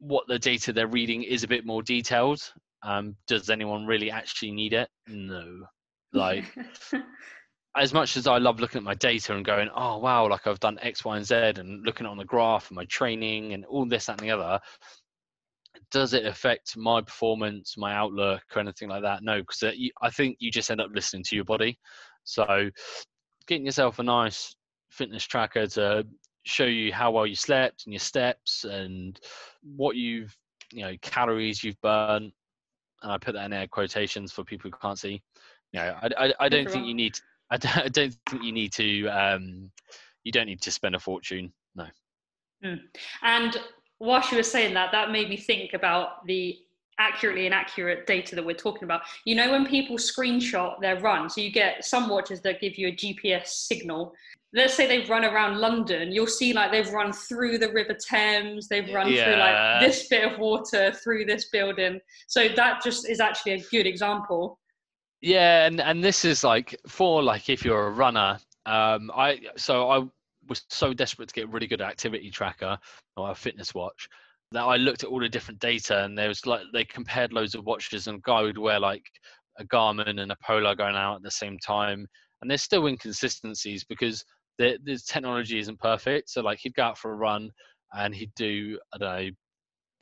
what 0.00 0.26
the 0.28 0.38
data 0.38 0.72
they're 0.72 0.86
reading 0.86 1.22
is 1.22 1.44
a 1.44 1.48
bit 1.48 1.64
more 1.64 1.82
detailed. 1.82 2.40
Um, 2.82 3.16
does 3.26 3.50
anyone 3.50 3.86
really 3.86 4.10
actually 4.10 4.52
need 4.52 4.72
it? 4.72 4.88
No. 5.08 5.66
Like, 6.12 6.44
as 7.76 7.92
much 7.92 8.16
as 8.16 8.26
I 8.26 8.38
love 8.38 8.60
looking 8.60 8.78
at 8.78 8.84
my 8.84 8.94
data 8.94 9.34
and 9.34 9.44
going, 9.44 9.68
oh 9.74 9.98
wow, 9.98 10.28
like 10.28 10.46
I've 10.46 10.60
done 10.60 10.78
X, 10.82 11.04
Y, 11.04 11.16
and 11.16 11.26
Z, 11.26 11.34
and 11.56 11.84
looking 11.84 12.06
on 12.06 12.16
the 12.16 12.24
graph 12.24 12.70
and 12.70 12.76
my 12.76 12.84
training 12.86 13.52
and 13.52 13.64
all 13.64 13.86
this, 13.86 14.06
that, 14.06 14.20
and 14.20 14.28
the 14.28 14.32
other, 14.32 14.60
does 15.90 16.12
it 16.12 16.26
affect 16.26 16.76
my 16.76 17.00
performance, 17.00 17.76
my 17.76 17.94
outlook, 17.94 18.42
or 18.54 18.60
anything 18.60 18.88
like 18.88 19.02
that? 19.02 19.22
No, 19.22 19.40
because 19.40 19.74
I 20.02 20.10
think 20.10 20.36
you 20.38 20.50
just 20.50 20.70
end 20.70 20.80
up 20.80 20.90
listening 20.92 21.24
to 21.24 21.36
your 21.36 21.44
body. 21.44 21.78
So 22.24 22.70
getting 23.46 23.64
yourself 23.64 23.98
a 23.98 24.02
nice 24.02 24.54
fitness 24.90 25.24
tracker 25.24 25.66
to 25.66 26.06
show 26.44 26.64
you 26.64 26.92
how 26.92 27.10
well 27.10 27.26
you 27.26 27.34
slept 27.34 27.84
and 27.84 27.92
your 27.92 28.00
steps 28.00 28.64
and 28.64 29.20
what 29.62 29.96
you've 29.96 30.36
you 30.72 30.82
know 30.82 30.94
calories 31.02 31.62
you've 31.62 31.80
burned 31.82 32.32
and 33.02 33.12
i 33.12 33.18
put 33.18 33.34
that 33.34 33.44
in 33.44 33.52
air 33.52 33.66
quotations 33.66 34.32
for 34.32 34.44
people 34.44 34.70
who 34.70 34.76
can't 34.80 34.98
see 34.98 35.22
you 35.72 35.80
know 35.80 35.94
i, 36.02 36.08
I, 36.16 36.34
I 36.40 36.48
don't 36.48 36.70
think 36.70 36.86
you 36.86 36.94
need 36.94 37.18
I 37.50 37.56
don't, 37.56 37.78
I 37.78 37.88
don't 37.88 38.14
think 38.28 38.42
you 38.42 38.52
need 38.52 38.72
to 38.74 39.06
um 39.08 39.70
you 40.24 40.32
don't 40.32 40.46
need 40.46 40.60
to 40.62 40.70
spend 40.70 40.94
a 40.94 40.98
fortune 40.98 41.52
no 41.74 41.86
mm. 42.64 42.78
and 43.22 43.56
whilst 44.00 44.30
you 44.30 44.36
were 44.36 44.42
saying 44.42 44.74
that 44.74 44.92
that 44.92 45.10
made 45.10 45.28
me 45.28 45.36
think 45.36 45.72
about 45.72 46.24
the 46.26 46.58
accurately 46.98 47.46
inaccurate 47.46 48.06
data 48.06 48.34
that 48.34 48.44
we're 48.44 48.54
talking 48.54 48.84
about. 48.84 49.02
You 49.24 49.36
know, 49.36 49.50
when 49.50 49.66
people 49.66 49.96
screenshot 49.96 50.80
their 50.80 51.00
run, 51.00 51.30
so 51.30 51.40
you 51.40 51.50
get 51.50 51.84
some 51.84 52.08
watches 52.08 52.40
that 52.42 52.60
give 52.60 52.76
you 52.76 52.88
a 52.88 52.92
GPS 52.92 53.46
signal. 53.46 54.12
Let's 54.52 54.74
say 54.74 54.86
they've 54.86 55.08
run 55.08 55.24
around 55.24 55.58
London, 55.58 56.10
you'll 56.10 56.26
see 56.26 56.52
like 56.52 56.72
they've 56.72 56.90
run 56.90 57.12
through 57.12 57.58
the 57.58 57.70
River 57.70 57.94
Thames, 57.94 58.66
they've 58.66 58.92
run 58.92 59.12
yeah. 59.12 59.24
through 59.24 59.36
like 59.36 59.80
this 59.80 60.08
bit 60.08 60.32
of 60.32 60.38
water 60.38 60.92
through 60.92 61.26
this 61.26 61.50
building. 61.50 62.00
So 62.26 62.48
that 62.56 62.82
just 62.82 63.08
is 63.08 63.20
actually 63.20 63.52
a 63.52 63.64
good 63.70 63.86
example. 63.86 64.58
Yeah, 65.20 65.66
and 65.66 65.80
and 65.80 66.02
this 66.02 66.24
is 66.24 66.44
like 66.44 66.74
for 66.86 67.22
like 67.22 67.50
if 67.50 67.64
you're 67.64 67.88
a 67.88 67.90
runner, 67.90 68.38
um, 68.66 69.10
I 69.14 69.40
so 69.56 69.90
I 69.90 70.06
was 70.48 70.64
so 70.70 70.92
desperate 70.92 71.28
to 71.28 71.34
get 71.34 71.44
a 71.44 71.48
really 71.48 71.66
good 71.66 71.80
activity 71.80 72.30
tracker 72.30 72.78
or 73.16 73.30
a 73.30 73.34
fitness 73.34 73.74
watch 73.74 74.08
that 74.52 74.62
I 74.62 74.76
looked 74.76 75.04
at 75.04 75.10
all 75.10 75.20
the 75.20 75.28
different 75.28 75.60
data 75.60 76.04
and 76.04 76.16
there 76.16 76.28
was 76.28 76.46
like 76.46 76.62
they 76.72 76.84
compared 76.84 77.32
loads 77.32 77.54
of 77.54 77.66
watches 77.66 78.06
and 78.06 78.18
a 78.18 78.20
guy 78.22 78.42
would 78.42 78.58
wear 78.58 78.80
like 78.80 79.04
a 79.58 79.64
Garmin 79.64 80.20
and 80.20 80.32
a 80.32 80.36
Polar 80.42 80.74
going 80.74 80.96
out 80.96 81.16
at 81.16 81.22
the 81.22 81.30
same 81.30 81.58
time. 81.58 82.06
And 82.40 82.50
there's 82.50 82.62
still 82.62 82.86
inconsistencies 82.86 83.84
because 83.84 84.24
the, 84.56 84.78
the 84.84 84.98
technology 85.06 85.58
isn't 85.58 85.80
perfect. 85.80 86.30
So 86.30 86.40
like 86.40 86.60
he'd 86.60 86.74
go 86.74 86.84
out 86.84 86.98
for 86.98 87.12
a 87.12 87.16
run 87.16 87.50
and 87.92 88.14
he'd 88.14 88.32
do 88.36 88.78
I 88.94 88.98
don't 88.98 89.24
know 89.24 89.30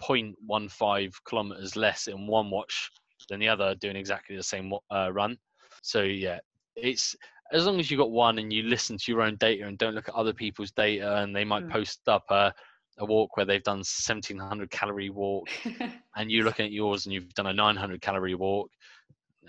0.15 0.02 1.12
kilometers 1.26 1.74
less 1.74 2.06
in 2.06 2.26
one 2.26 2.50
watch 2.50 2.90
than 3.28 3.40
the 3.40 3.48
other 3.48 3.74
doing 3.76 3.96
exactly 3.96 4.36
the 4.36 4.42
same 4.42 4.72
uh, 4.90 5.10
run. 5.12 5.36
So 5.82 6.02
yeah 6.02 6.38
it's 6.76 7.16
as 7.52 7.66
long 7.66 7.78
as 7.78 7.90
you've 7.90 7.98
got 7.98 8.10
one 8.10 8.38
and 8.38 8.52
you 8.52 8.62
listen 8.62 8.96
to 8.96 9.12
your 9.12 9.22
own 9.22 9.36
data 9.36 9.66
and 9.66 9.78
don't 9.78 9.94
look 9.94 10.08
at 10.08 10.14
other 10.14 10.32
people's 10.32 10.70
data 10.72 11.18
and 11.18 11.34
they 11.34 11.44
might 11.44 11.64
mm. 11.64 11.70
post 11.70 12.00
up 12.08 12.24
a 12.30 12.52
a 12.98 13.04
walk 13.04 13.36
where 13.36 13.44
they've 13.44 13.62
done 13.62 13.78
1700 13.78 14.70
calorie 14.70 15.10
walk 15.10 15.48
and 16.16 16.30
you're 16.30 16.44
looking 16.44 16.64
at 16.64 16.72
yours 16.72 17.04
and 17.04 17.12
you've 17.12 17.32
done 17.34 17.48
a 17.48 17.52
900 17.52 18.00
calorie 18.00 18.34
walk 18.34 18.70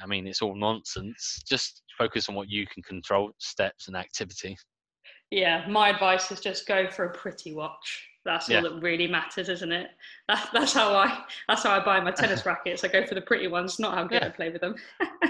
i 0.01 0.05
mean 0.05 0.27
it's 0.27 0.41
all 0.41 0.55
nonsense. 0.55 1.41
Just 1.47 1.83
focus 1.97 2.29
on 2.29 2.35
what 2.35 2.49
you 2.49 2.67
can 2.67 2.83
control 2.83 3.31
steps 3.39 3.87
and 3.87 3.95
activity. 3.95 4.57
Yeah 5.31 5.65
my 5.67 5.89
advice 5.89 6.31
is 6.31 6.41
just 6.41 6.67
go 6.67 6.89
for 6.89 7.05
a 7.05 7.13
pretty 7.13 7.53
watch 7.53 8.05
that's 8.27 8.47
yeah. 8.47 8.57
all 8.57 8.63
that 8.63 8.81
really 8.81 9.07
matters 9.07 9.49
isn't 9.49 9.71
it 9.71 9.89
that, 10.27 10.47
that's 10.53 10.73
how 10.73 10.95
i 10.95 11.23
that's 11.47 11.63
how 11.63 11.71
i 11.71 11.83
buy 11.83 11.99
my 11.99 12.11
tennis 12.11 12.45
rackets 12.45 12.83
i 12.83 12.87
go 12.87 13.05
for 13.05 13.15
the 13.15 13.21
pretty 13.21 13.47
ones 13.47 13.79
not 13.79 13.95
how 13.95 14.03
good 14.03 14.21
yeah. 14.21 14.27
i 14.27 14.29
play 14.29 14.49
with 14.51 14.61
them 14.61 14.75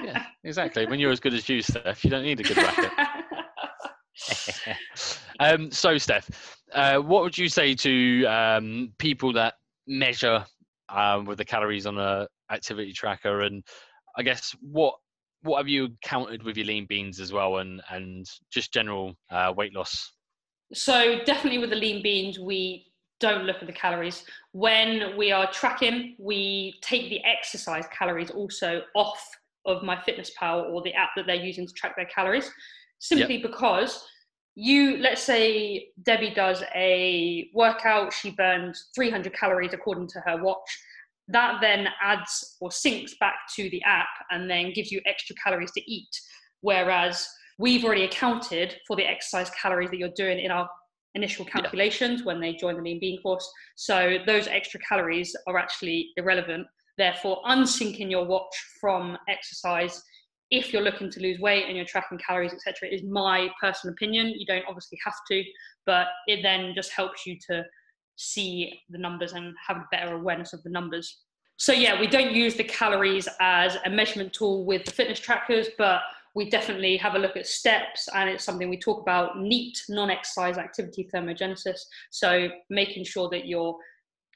yeah 0.03 0.25
exactly 0.43 0.85
when 0.87 0.99
you're 0.99 1.11
as 1.11 1.19
good 1.19 1.33
as 1.33 1.47
you 1.47 1.61
steph 1.61 2.03
you 2.03 2.09
don't 2.09 2.23
need 2.23 2.39
a 2.39 2.43
good 2.43 2.57
racket 2.57 2.91
um, 5.39 5.71
so, 5.71 5.97
Steph, 5.97 6.57
uh, 6.73 6.97
what 6.97 7.23
would 7.23 7.37
you 7.37 7.49
say 7.49 7.75
to 7.75 8.25
um, 8.25 8.93
people 8.97 9.33
that 9.33 9.55
measure 9.87 10.45
um, 10.89 11.25
with 11.25 11.37
the 11.37 11.45
calories 11.45 11.85
on 11.85 11.97
a 11.97 12.27
activity 12.51 12.93
tracker? 12.93 13.41
And 13.41 13.63
I 14.17 14.23
guess 14.23 14.55
what 14.61 14.95
what 15.43 15.57
have 15.57 15.67
you 15.67 15.89
counted 16.03 16.43
with 16.43 16.57
your 16.57 16.65
lean 16.65 16.85
beans 16.87 17.19
as 17.19 17.31
well, 17.31 17.57
and 17.57 17.81
and 17.89 18.25
just 18.51 18.73
general 18.73 19.13
uh, 19.31 19.53
weight 19.55 19.73
loss? 19.73 20.13
So 20.73 21.19
definitely 21.23 21.59
with 21.59 21.69
the 21.69 21.77
lean 21.77 22.03
beans, 22.03 22.39
we 22.39 22.86
don't 23.19 23.45
look 23.45 23.57
at 23.61 23.67
the 23.67 23.73
calories. 23.73 24.23
When 24.51 25.17
we 25.17 25.31
are 25.31 25.51
tracking, 25.51 26.15
we 26.19 26.79
take 26.81 27.09
the 27.09 27.21
exercise 27.23 27.85
calories 27.97 28.29
also 28.29 28.81
off 28.95 29.23
of 29.65 29.83
my 29.83 30.01
fitness 30.03 30.31
MyFitnessPal 30.41 30.71
or 30.71 30.81
the 30.81 30.93
app 30.93 31.09
that 31.15 31.25
they're 31.27 31.35
using 31.35 31.67
to 31.67 31.73
track 31.73 31.95
their 31.95 32.05
calories 32.05 32.49
simply 32.99 33.35
yep. 33.35 33.51
because 33.51 34.03
you 34.55 34.97
let's 34.97 35.21
say 35.21 35.89
debbie 36.01 36.33
does 36.33 36.63
a 36.73 37.47
workout 37.53 38.11
she 38.11 38.31
burns 38.31 38.87
300 38.95 39.31
calories 39.33 39.73
according 39.73 40.07
to 40.07 40.19
her 40.21 40.41
watch 40.41 40.79
that 41.27 41.59
then 41.61 41.87
adds 42.01 42.55
or 42.59 42.69
syncs 42.69 43.11
back 43.19 43.35
to 43.55 43.69
the 43.69 43.83
app 43.83 44.07
and 44.31 44.49
then 44.49 44.73
gives 44.73 44.91
you 44.91 44.99
extra 45.05 45.35
calories 45.43 45.71
to 45.71 45.81
eat 45.91 46.09
whereas 46.61 47.27
we've 47.59 47.83
already 47.85 48.05
accounted 48.05 48.77
for 48.87 48.95
the 48.95 49.05
exercise 49.05 49.51
calories 49.51 49.91
that 49.91 49.97
you're 49.97 50.09
doing 50.15 50.39
in 50.39 50.49
our 50.49 50.67
initial 51.17 51.43
calculations 51.45 52.19
yeah. 52.19 52.25
when 52.25 52.39
they 52.39 52.53
join 52.53 52.75
the 52.77 52.81
lean 52.81 52.99
bean 52.99 53.21
course 53.21 53.47
so 53.75 54.17
those 54.25 54.47
extra 54.47 54.79
calories 54.87 55.35
are 55.47 55.57
actually 55.57 56.09
irrelevant 56.17 56.65
therefore 56.97 57.41
unsyncing 57.47 58.09
your 58.09 58.25
watch 58.25 58.55
from 58.79 59.17
exercise 59.27 60.01
if 60.49 60.71
you're 60.71 60.81
looking 60.81 61.11
to 61.11 61.19
lose 61.19 61.39
weight 61.39 61.65
and 61.67 61.75
you're 61.75 61.85
tracking 61.85 62.17
calories, 62.25 62.53
etc., 62.53 62.89
is 62.89 63.03
my 63.03 63.49
personal 63.61 63.93
opinion. 63.93 64.27
You 64.27 64.45
don't 64.45 64.63
obviously 64.67 64.97
have 65.03 65.15
to, 65.29 65.43
but 65.85 66.07
it 66.27 66.41
then 66.41 66.73
just 66.73 66.91
helps 66.91 67.25
you 67.25 67.37
to 67.49 67.63
see 68.15 68.81
the 68.89 68.97
numbers 68.97 69.33
and 69.33 69.53
have 69.67 69.77
a 69.77 69.87
better 69.91 70.15
awareness 70.15 70.53
of 70.53 70.63
the 70.63 70.69
numbers. 70.69 71.23
So 71.57 71.73
yeah, 71.73 71.99
we 71.99 72.07
don't 72.07 72.33
use 72.33 72.55
the 72.55 72.63
calories 72.63 73.27
as 73.39 73.77
a 73.85 73.89
measurement 73.89 74.31
tool 74.31 74.65
with 74.65 74.85
the 74.85 74.91
fitness 74.91 75.19
trackers, 75.19 75.67
but 75.77 76.01
we 76.37 76.47
definitely 76.47 76.97
have 76.97 77.15
a 77.15 77.19
look 77.19 77.35
at 77.35 77.47
steps 77.47 78.07
and 78.13 78.29
it's 78.29 78.43
something 78.43 78.69
we 78.69 78.77
talk 78.77 79.01
about 79.01 79.39
NEAT, 79.39 79.75
non-exercise 79.89 80.59
activity 80.59 81.09
thermogenesis. 81.11 81.79
So 82.11 82.49
making 82.69 83.05
sure 83.05 83.27
that 83.29 83.47
you're 83.47 83.75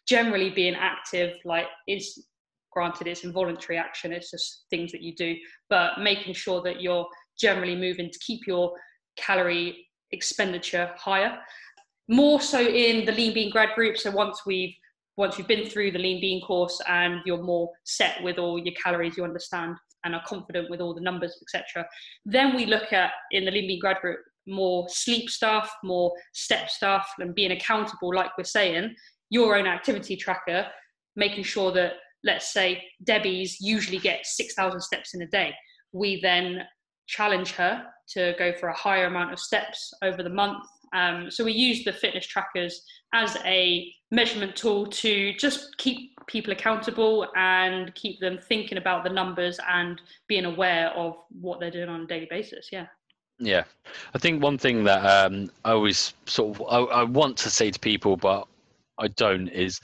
generally 0.07 0.49
being 0.49 0.73
active 0.73 1.35
like 1.45 1.67
is 1.87 2.25
granted 2.71 3.05
it's 3.05 3.23
involuntary 3.23 3.77
action 3.77 4.11
it's 4.11 4.31
just 4.31 4.65
things 4.71 4.91
that 4.91 5.01
you 5.01 5.13
do 5.13 5.35
but 5.69 5.99
making 5.99 6.33
sure 6.33 6.59
that 6.63 6.81
you're 6.81 7.05
generally 7.39 7.75
moving 7.75 8.09
to 8.09 8.17
keep 8.19 8.47
your 8.47 8.73
calorie 9.15 9.85
expenditure 10.11 10.89
higher 10.97 11.37
more 12.07 12.41
so 12.41 12.59
in 12.59 13.05
the 13.05 13.11
lean 13.11 13.33
bean 13.33 13.51
grad 13.51 13.75
group 13.75 13.95
so 13.95 14.09
once 14.09 14.41
we've 14.45 14.73
once 15.17 15.37
you've 15.37 15.47
been 15.47 15.69
through 15.69 15.91
the 15.91 15.99
lean 15.99 16.19
bean 16.19 16.41
course 16.41 16.81
and 16.87 17.19
you're 17.25 17.43
more 17.43 17.69
set 17.83 18.23
with 18.23 18.39
all 18.39 18.57
your 18.57 18.73
calories 18.81 19.15
you 19.17 19.23
understand 19.23 19.75
and 20.03 20.15
are 20.15 20.23
confident 20.25 20.69
with 20.69 20.81
all 20.81 20.93
the 20.93 21.01
numbers 21.01 21.37
etc 21.41 21.87
then 22.25 22.55
we 22.55 22.65
look 22.65 22.91
at 22.93 23.11
in 23.31 23.45
the 23.45 23.51
lean 23.51 23.67
bean 23.67 23.79
grad 23.79 23.97
group 24.01 24.19
more 24.47 24.87
sleep 24.89 25.29
stuff 25.29 25.71
more 25.83 26.11
step 26.33 26.69
stuff 26.69 27.07
and 27.19 27.35
being 27.35 27.51
accountable 27.51 28.13
like 28.13 28.31
we're 28.37 28.43
saying 28.43 28.93
your 29.29 29.55
own 29.55 29.67
activity 29.67 30.15
tracker 30.15 30.65
making 31.15 31.43
sure 31.43 31.71
that 31.71 31.93
let's 32.23 32.53
say 32.53 32.83
Debbie's 33.03 33.59
usually 33.59 33.97
gets 33.97 34.37
6,000 34.37 34.79
steps 34.81 35.13
in 35.13 35.21
a 35.21 35.27
day. 35.27 35.53
We 35.91 36.21
then 36.21 36.61
challenge 37.07 37.51
her 37.53 37.83
to 38.09 38.33
go 38.37 38.53
for 38.53 38.69
a 38.69 38.77
higher 38.77 39.05
amount 39.05 39.33
of 39.33 39.39
steps 39.39 39.93
over 40.03 40.23
the 40.23 40.29
month. 40.29 40.63
Um, 40.93 41.31
so 41.31 41.43
we 41.43 41.53
use 41.53 41.83
the 41.83 41.93
fitness 41.93 42.25
trackers 42.25 42.83
as 43.13 43.37
a 43.45 43.91
measurement 44.11 44.55
tool 44.55 44.87
to 44.87 45.33
just 45.33 45.77
keep 45.77 46.11
people 46.27 46.53
accountable 46.53 47.27
and 47.35 47.93
keep 47.95 48.19
them 48.19 48.37
thinking 48.37 48.77
about 48.77 49.03
the 49.03 49.09
numbers 49.09 49.59
and 49.69 50.01
being 50.27 50.45
aware 50.45 50.89
of 50.89 51.15
what 51.29 51.59
they're 51.59 51.71
doing 51.71 51.89
on 51.89 52.01
a 52.01 52.07
daily 52.07 52.27
basis. 52.29 52.69
Yeah. 52.71 52.87
Yeah, 53.39 53.63
I 54.13 54.19
think 54.19 54.43
one 54.43 54.59
thing 54.59 54.83
that 54.83 55.03
um, 55.03 55.49
I 55.65 55.71
always 55.71 56.13
sort 56.27 56.59
of 56.59 56.67
I, 56.69 56.99
I 56.99 57.03
want 57.03 57.37
to 57.37 57.49
say 57.49 57.71
to 57.71 57.79
people, 57.79 58.15
but 58.15 58.47
I 58.99 59.07
don't, 59.07 59.47
is 59.47 59.79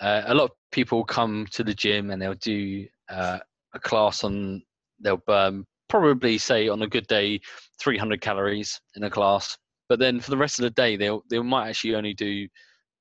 uh, 0.00 0.22
a 0.26 0.34
lot 0.34 0.46
of 0.46 0.50
people 0.72 1.04
come 1.04 1.46
to 1.52 1.62
the 1.62 1.72
gym 1.72 2.10
and 2.10 2.20
they'll 2.20 2.34
do 2.34 2.84
uh, 3.08 3.38
a 3.74 3.78
class 3.78 4.24
on 4.24 4.62
they'll 5.00 5.18
burn 5.18 5.64
probably 5.88 6.36
say 6.36 6.68
on 6.68 6.82
a 6.82 6.88
good 6.88 7.06
day 7.06 7.40
300 7.78 8.20
calories 8.20 8.80
in 8.96 9.04
a 9.04 9.10
class 9.10 9.56
but 9.88 9.98
then 9.98 10.20
for 10.20 10.30
the 10.30 10.36
rest 10.36 10.58
of 10.58 10.64
the 10.64 10.70
day 10.70 10.96
they'll 10.96 11.22
they 11.30 11.38
might 11.38 11.68
actually 11.68 11.94
only 11.94 12.14
do 12.14 12.46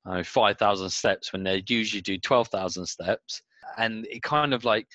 uh, 0.06 0.24
5000 0.24 0.89
steps 0.89 1.34
when 1.34 1.43
they 1.43 1.63
usually 1.67 2.02
do 2.02 2.17
12000 2.17 2.86
steps. 2.86 3.41
And 3.78 4.06
it 4.08 4.21
kind 4.21 4.54
of 4.54 4.63
like 4.63 4.88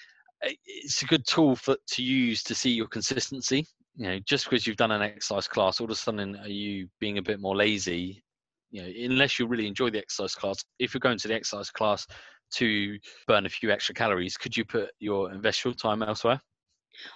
it's 0.42 1.02
a 1.02 1.06
good 1.06 1.26
tool 1.26 1.54
for 1.56 1.76
to 1.86 2.02
use 2.02 2.42
to 2.44 2.54
see 2.54 2.70
your 2.70 2.86
consistency. 2.86 3.66
You 3.96 4.06
know 4.06 4.18
just 4.20 4.48
because 4.48 4.66
you've 4.66 4.76
done 4.76 4.92
an 4.92 5.02
exercise 5.02 5.48
class 5.48 5.80
all 5.80 5.86
of 5.86 5.90
a 5.90 5.96
sudden 5.96 6.36
are 6.36 6.48
you 6.48 6.88
being 7.00 7.18
a 7.18 7.22
bit 7.22 7.40
more 7.40 7.56
lazy? 7.56 8.22
You 8.70 8.82
know 8.82 8.88
unless 9.12 9.38
you 9.38 9.46
really 9.46 9.66
enjoy 9.66 9.90
the 9.90 9.98
exercise 9.98 10.34
class 10.34 10.64
if 10.78 10.94
you're 10.94 11.00
going 11.00 11.18
to 11.18 11.28
the 11.28 11.34
exercise 11.34 11.70
class 11.70 12.06
to 12.52 12.98
burn 13.26 13.46
a 13.46 13.48
few 13.48 13.70
extra 13.70 13.94
calories 13.94 14.36
could 14.36 14.56
you 14.56 14.64
put 14.64 14.90
your 15.00 15.32
invest 15.32 15.64
your 15.64 15.74
time 15.74 16.02
elsewhere? 16.02 16.40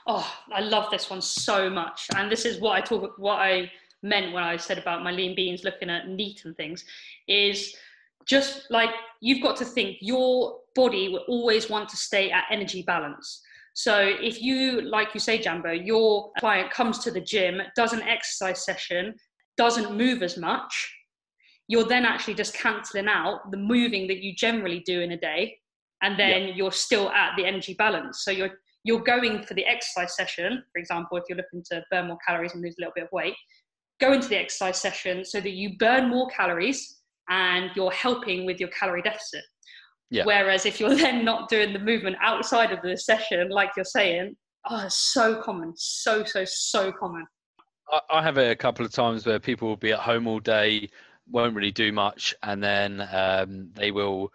Oh 0.06 0.28
i 0.52 0.60
love 0.60 0.90
this 0.90 1.08
one 1.08 1.22
so 1.22 1.70
much. 1.70 2.08
And 2.16 2.30
this 2.30 2.44
is 2.44 2.60
what 2.60 2.72
i 2.72 2.80
talk 2.80 3.14
what 3.18 3.38
i 3.38 3.70
meant 4.04 4.32
when 4.32 4.44
i 4.44 4.56
said 4.56 4.78
about 4.78 5.02
my 5.02 5.10
lean 5.10 5.34
beans 5.34 5.64
looking 5.64 5.90
at 5.90 6.08
NEAT 6.08 6.44
and 6.44 6.56
things 6.56 6.84
is 7.26 7.74
just 8.26 8.70
like 8.70 8.90
you've 9.20 9.42
got 9.42 9.56
to 9.56 9.64
think 9.64 9.96
your 10.00 10.58
body 10.76 11.08
will 11.08 11.24
always 11.28 11.68
want 11.68 11.88
to 11.88 11.96
stay 11.96 12.30
at 12.30 12.44
energy 12.50 12.82
balance 12.82 13.42
So 13.74 13.98
if 13.98 14.40
you, 14.40 14.82
like 14.82 15.14
you 15.14 15.20
say, 15.20 15.38
Jambo, 15.38 15.72
your 15.72 16.30
client 16.38 16.70
comes 16.70 17.00
to 17.00 17.10
the 17.10 17.20
gym, 17.20 17.60
does 17.74 17.92
an 17.92 18.02
exercise 18.02 18.64
session, 18.64 19.14
doesn't 19.56 19.96
move 19.96 20.22
as 20.22 20.36
much, 20.38 20.94
you're 21.66 21.84
then 21.84 22.04
actually 22.04 22.34
just 22.34 22.54
cancelling 22.54 23.08
out 23.08 23.50
the 23.50 23.56
moving 23.56 24.06
that 24.08 24.22
you 24.22 24.34
generally 24.34 24.80
do 24.86 25.00
in 25.00 25.12
a 25.12 25.16
day, 25.16 25.58
and 26.02 26.18
then 26.18 26.52
you're 26.54 26.72
still 26.72 27.10
at 27.10 27.32
the 27.36 27.44
energy 27.44 27.74
balance. 27.74 28.22
So 28.24 28.30
you're 28.30 28.58
you're 28.86 29.02
going 29.02 29.42
for 29.42 29.54
the 29.54 29.64
exercise 29.64 30.14
session, 30.14 30.62
for 30.70 30.78
example, 30.78 31.16
if 31.16 31.24
you're 31.26 31.38
looking 31.38 31.64
to 31.72 31.82
burn 31.90 32.06
more 32.08 32.18
calories 32.26 32.52
and 32.52 32.62
lose 32.62 32.74
a 32.78 32.82
little 32.82 32.92
bit 32.94 33.04
of 33.04 33.12
weight, 33.12 33.34
go 34.04 34.12
into 34.12 34.28
the 34.28 34.38
exercise 34.38 34.80
session 34.80 35.24
so 35.24 35.40
that 35.40 35.52
you 35.52 35.76
burn 35.78 36.08
more 36.08 36.28
calories 36.28 37.00
and 37.28 37.70
you're 37.74 37.90
helping 37.90 38.44
with 38.44 38.60
your 38.60 38.68
calorie 38.70 39.02
deficit. 39.02 39.42
Yeah. 40.10 40.24
Whereas 40.24 40.66
if 40.66 40.78
you're 40.78 40.94
then 40.94 41.24
not 41.24 41.48
doing 41.48 41.72
the 41.72 41.78
movement 41.78 42.16
outside 42.20 42.72
of 42.72 42.80
the 42.82 42.96
session, 42.96 43.48
like 43.50 43.70
you're 43.76 43.84
saying, 43.84 44.36
oh, 44.68 44.84
it's 44.86 45.12
so 45.12 45.40
common, 45.42 45.72
so, 45.76 46.24
so, 46.24 46.44
so 46.44 46.92
common. 46.92 47.26
I 48.10 48.22
have 48.22 48.38
it 48.38 48.50
a 48.50 48.56
couple 48.56 48.84
of 48.84 48.92
times 48.92 49.26
where 49.26 49.38
people 49.38 49.68
will 49.68 49.76
be 49.76 49.92
at 49.92 49.98
home 49.98 50.26
all 50.26 50.40
day, 50.40 50.88
won't 51.28 51.54
really 51.54 51.70
do 51.70 51.92
much, 51.92 52.34
and 52.42 52.62
then 52.62 53.06
um, 53.12 53.70
they 53.74 53.90
will 53.90 54.30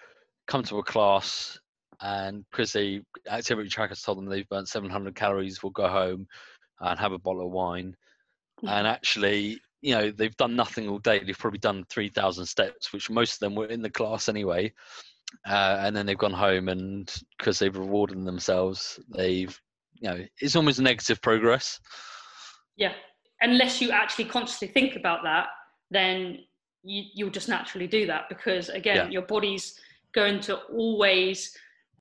come 0.47 0.63
to 0.63 0.77
a 0.77 0.83
class 0.83 1.59
and 2.01 2.45
because 2.49 2.71
the 2.73 3.01
activity 3.29 3.69
trackers 3.69 4.01
told 4.01 4.17
them 4.17 4.25
they've 4.25 4.47
burnt 4.49 4.69
700 4.69 5.15
calories, 5.15 5.61
will 5.61 5.71
go 5.71 5.87
home 5.87 6.27
and 6.79 6.99
have 6.99 7.11
a 7.11 7.19
bottle 7.19 7.45
of 7.45 7.51
wine. 7.51 7.95
And 8.67 8.87
actually, 8.87 9.59
you 9.81 9.95
know, 9.95 10.11
they've 10.11 10.35
done 10.37 10.55
nothing 10.55 10.89
all 10.89 10.99
day. 10.99 11.19
They've 11.23 11.37
probably 11.37 11.59
done 11.59 11.85
3,000 11.89 12.45
steps, 12.45 12.91
which 12.91 13.09
most 13.09 13.33
of 13.33 13.39
them 13.39 13.55
were 13.55 13.67
in 13.67 13.81
the 13.81 13.89
class 13.89 14.27
anyway. 14.29 14.73
Uh, 15.47 15.77
and 15.79 15.95
then 15.95 16.05
they've 16.05 16.17
gone 16.17 16.33
home 16.33 16.69
and 16.69 17.13
because 17.37 17.59
they've 17.59 17.77
rewarded 17.77 18.25
themselves, 18.25 18.99
they've, 19.15 19.57
you 19.93 20.09
know, 20.09 20.25
it's 20.39 20.55
almost 20.55 20.79
negative 20.79 21.21
progress. 21.21 21.79
Yeah. 22.75 22.93
Unless 23.41 23.79
you 23.81 23.91
actually 23.91 24.25
consciously 24.25 24.67
think 24.67 24.95
about 24.95 25.23
that, 25.23 25.47
then 25.91 26.39
you, 26.83 27.03
you'll 27.13 27.29
just 27.29 27.47
naturally 27.47 27.87
do 27.87 28.05
that 28.07 28.27
because, 28.27 28.69
again, 28.69 28.95
yeah. 28.95 29.09
your 29.09 29.21
body's 29.21 29.79
going 30.13 30.39
to 30.41 30.57
always 30.73 31.55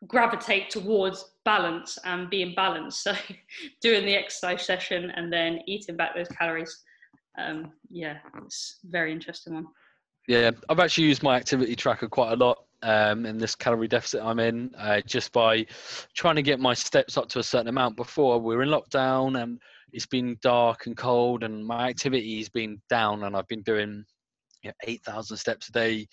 gravitate 0.07 0.71
towards 0.71 1.33
balance 1.45 1.99
and 2.05 2.31
being 2.31 2.55
balanced. 2.55 3.07
So 3.09 3.15
doing 3.81 4.07
the 4.07 4.15
exercise 4.15 4.65
session 4.65 5.11
and 5.17 5.33
then 5.33 5.61
eating 5.67 5.97
back 5.97 6.15
those 6.15 6.29
calories. 6.29 6.85
Um, 7.39 7.73
yeah, 7.91 8.19
it's 8.43 8.81
very 8.85 9.13
interesting 9.13 9.55
one. 9.55 9.67
Yeah, 10.27 10.51
I've 10.69 10.81
actually 10.81 11.05
used 11.05 11.23
my 11.23 11.37
activity 11.37 11.75
tracker 11.75 12.09
quite 12.09 12.33
a 12.33 12.37
lot 12.37 12.59
um, 12.83 13.27
in 13.27 13.39
this 13.39 13.55
calorie 13.55 13.89
deficit 13.89 14.23
I'm 14.23 14.39
in, 14.39 14.71
uh, 14.77 15.01
just 15.07 15.33
by 15.33 15.67
trying 16.15 16.37
to 16.37 16.43
get 16.43 16.61
my 16.61 16.75
steps 16.75 17.17
up 17.17 17.29
to 17.31 17.39
a 17.39 17.43
certain 17.43 17.69
amount. 17.69 17.97
Before 17.97 18.39
we 18.39 18.55
were 18.55 18.63
in 18.63 18.69
lockdown 18.69 19.43
and 19.43 19.61
it's 19.93 20.07
been 20.07 20.37
dark 20.43 20.87
and 20.87 20.97
cold, 20.97 21.45
and 21.45 21.65
my 21.65 21.89
activity's 21.89 22.49
been 22.49 22.81
down, 22.91 23.25
and 23.25 23.37
I've 23.37 23.49
been 23.49 23.63
doing 23.63 24.05
you 24.63 24.69
know, 24.69 24.75
8,000 24.85 25.37
steps 25.37 25.69
a 25.69 25.73
day, 25.73 26.07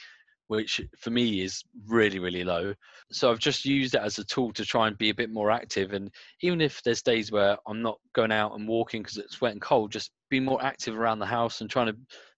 which 0.47 0.81
for 0.99 1.10
me 1.10 1.41
is 1.41 1.63
really 1.88 2.19
really 2.19 2.43
low. 2.43 2.73
So 3.12 3.31
i've 3.31 3.39
just 3.39 3.65
used 3.65 3.95
it 3.95 4.01
as 4.01 4.19
a 4.19 4.25
tool 4.25 4.51
to 4.53 4.65
try 4.65 4.88
and 4.88 4.97
be 4.97 5.10
a 5.10 5.15
bit 5.15 5.29
more 5.31 5.51
active 5.51 5.93
and 5.93 6.10
even 6.41 6.62
if 6.62 6.81
there's 6.84 7.01
days 7.01 7.31
where 7.31 7.58
i'm 7.67 7.81
not 7.81 7.97
going 8.13 8.31
out 8.31 8.55
and 8.55 8.67
walking 8.67 9.01
because 9.01 9.17
it's 9.17 9.41
wet 9.41 9.53
and 9.53 9.62
cold 9.62 9.91
just 9.91 10.12
be 10.29 10.39
more 10.39 10.63
active 10.63 10.97
around 10.97 11.19
the 11.19 11.25
house 11.25 11.62
and 11.62 11.69
trying 11.69 11.88
to 11.88 11.95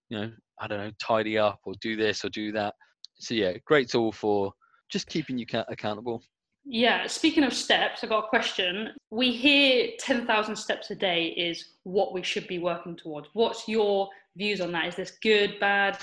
you 0.08 0.18
know 0.18 0.30
i 0.60 0.66
don't 0.66 0.78
know 0.78 0.90
tidy 1.00 1.38
up 1.38 1.58
or 1.64 1.74
do 1.80 1.96
this 1.96 2.24
or 2.24 2.28
do 2.30 2.52
that. 2.52 2.74
So 3.20 3.34
yeah 3.34 3.52
great 3.64 3.90
tool 3.90 4.12
for 4.12 4.52
just 4.90 5.06
keeping 5.08 5.38
you 5.38 5.46
accountable. 5.68 6.22
Yeah 6.64 7.06
speaking 7.06 7.44
of 7.44 7.52
steps 7.52 8.02
I've 8.02 8.10
got 8.10 8.24
a 8.24 8.28
question. 8.28 8.90
We 9.10 9.32
hear 9.32 9.90
10,000 9.98 10.56
steps 10.56 10.90
a 10.90 10.94
day 10.94 11.28
is 11.28 11.72
what 11.84 12.12
we 12.12 12.22
should 12.22 12.46
be 12.46 12.58
working 12.58 12.96
towards. 12.96 13.28
What's 13.32 13.66
your 13.68 14.08
views 14.36 14.60
on 14.60 14.72
that? 14.72 14.86
Is 14.86 14.96
this 14.96 15.12
good 15.22 15.58
bad 15.58 15.98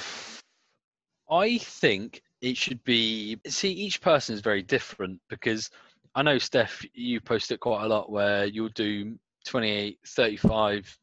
I 1.29 1.57
think 1.57 2.21
it 2.41 2.57
should 2.57 2.83
be. 2.83 3.37
See, 3.47 3.71
each 3.71 4.01
person 4.01 4.35
is 4.35 4.41
very 4.41 4.61
different 4.61 5.19
because 5.29 5.69
I 6.13 6.21
know, 6.21 6.37
Steph, 6.37 6.85
you 6.93 7.19
post 7.19 7.51
it 7.51 7.59
quite 7.59 7.83
a 7.83 7.87
lot 7.87 8.11
where 8.11 8.45
you'll 8.45 8.69
do 8.69 9.17
28, 9.45 9.99
35, 10.07 10.97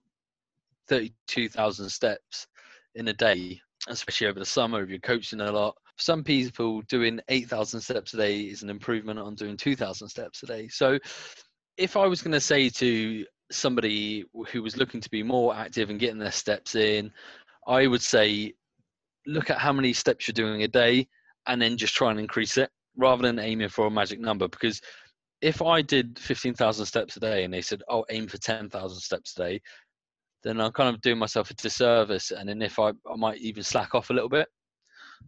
32,000 0.89 1.89
steps 1.89 2.47
in 2.95 3.09
a 3.09 3.13
day, 3.13 3.61
especially 3.89 4.27
over 4.27 4.39
the 4.39 4.47
summer 4.47 4.83
if 4.83 4.89
you're 4.89 4.99
coaching 4.99 5.41
a 5.41 5.53
lot. 5.53 5.77
Some 5.97 6.25
people 6.25 6.83
doing 6.83 7.21
8,000 7.29 7.81
steps 7.81 8.15
a 8.15 8.17
day 8.17 8.41
is 8.41 8.63
an 8.63 8.71
improvement 8.71 9.19
on 9.19 9.35
doing 9.35 9.57
2,000 9.57 10.09
steps 10.09 10.43
a 10.43 10.47
day. 10.47 10.69
So 10.69 10.99
if 11.77 11.97
I 11.97 12.07
was 12.07 12.23
going 12.23 12.33
to 12.33 12.41
say 12.41 12.69
to 12.71 13.27
somebody 13.51 14.25
who 14.51 14.63
was 14.63 14.77
looking 14.77 15.01
to 15.01 15.11
be 15.11 15.23
more 15.23 15.55
active 15.55 15.91
and 15.91 16.01
getting 16.01 16.19
their 16.19 16.33
steps 16.33 16.75
in, 16.75 17.13
I 17.67 17.87
would 17.87 18.03
say 18.03 18.55
look 19.27 19.51
at 19.51 19.59
how 19.59 19.73
many 19.73 19.93
steps 19.93 20.27
you're 20.27 20.33
doing 20.33 20.63
a 20.63 20.69
day 20.69 21.07
and 21.47 21.61
then 21.61 21.77
just 21.77 21.95
try 21.95 22.11
and 22.11 22.21
increase 22.21 22.57
it 22.57 22.71
rather 22.97 23.23
than 23.23 23.39
aiming 23.39 23.69
for 23.69 23.87
a 23.87 23.91
magic 23.91 24.21
number 24.21 24.49
because 24.49 24.81
if 25.43 25.61
I 25.61 25.83
did 25.83 26.19
15,000 26.21 26.87
steps 26.87 27.17
a 27.17 27.21
day 27.21 27.45
and 27.45 27.53
they 27.53 27.61
said, 27.63 27.83
oh, 27.89 28.05
aim 28.11 28.29
for 28.29 28.39
10,000 28.39 29.01
steps 29.01 29.37
a 29.37 29.43
day, 29.43 29.61
then 30.45 30.61
I'm 30.61 30.73
kind 30.73 30.95
of 30.95 31.01
doing 31.01 31.19
myself 31.19 31.51
a 31.51 31.55
disservice. 31.55 32.31
And 32.31 32.49
then 32.49 32.63
if 32.63 32.79
I, 32.79 32.91
I 32.91 33.17
might 33.17 33.39
even 33.39 33.65
slack 33.65 33.95
off 33.95 34.11
a 34.11 34.13
little 34.13 34.29
bit. 34.29 34.49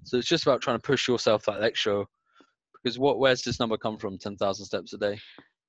So 0.04 0.16
it's 0.16 0.28
just 0.28 0.44
about 0.44 0.60
trying 0.60 0.76
to 0.76 0.82
push 0.82 1.08
yourself 1.08 1.44
that 1.46 1.62
extra 1.62 2.04
because 2.72 2.98
what, 2.98 3.18
where's 3.18 3.42
this 3.42 3.58
number 3.58 3.76
come 3.76 3.98
from? 3.98 4.18
10,000 4.18 4.64
steps 4.64 4.92
a 4.92 4.98
day. 4.98 5.18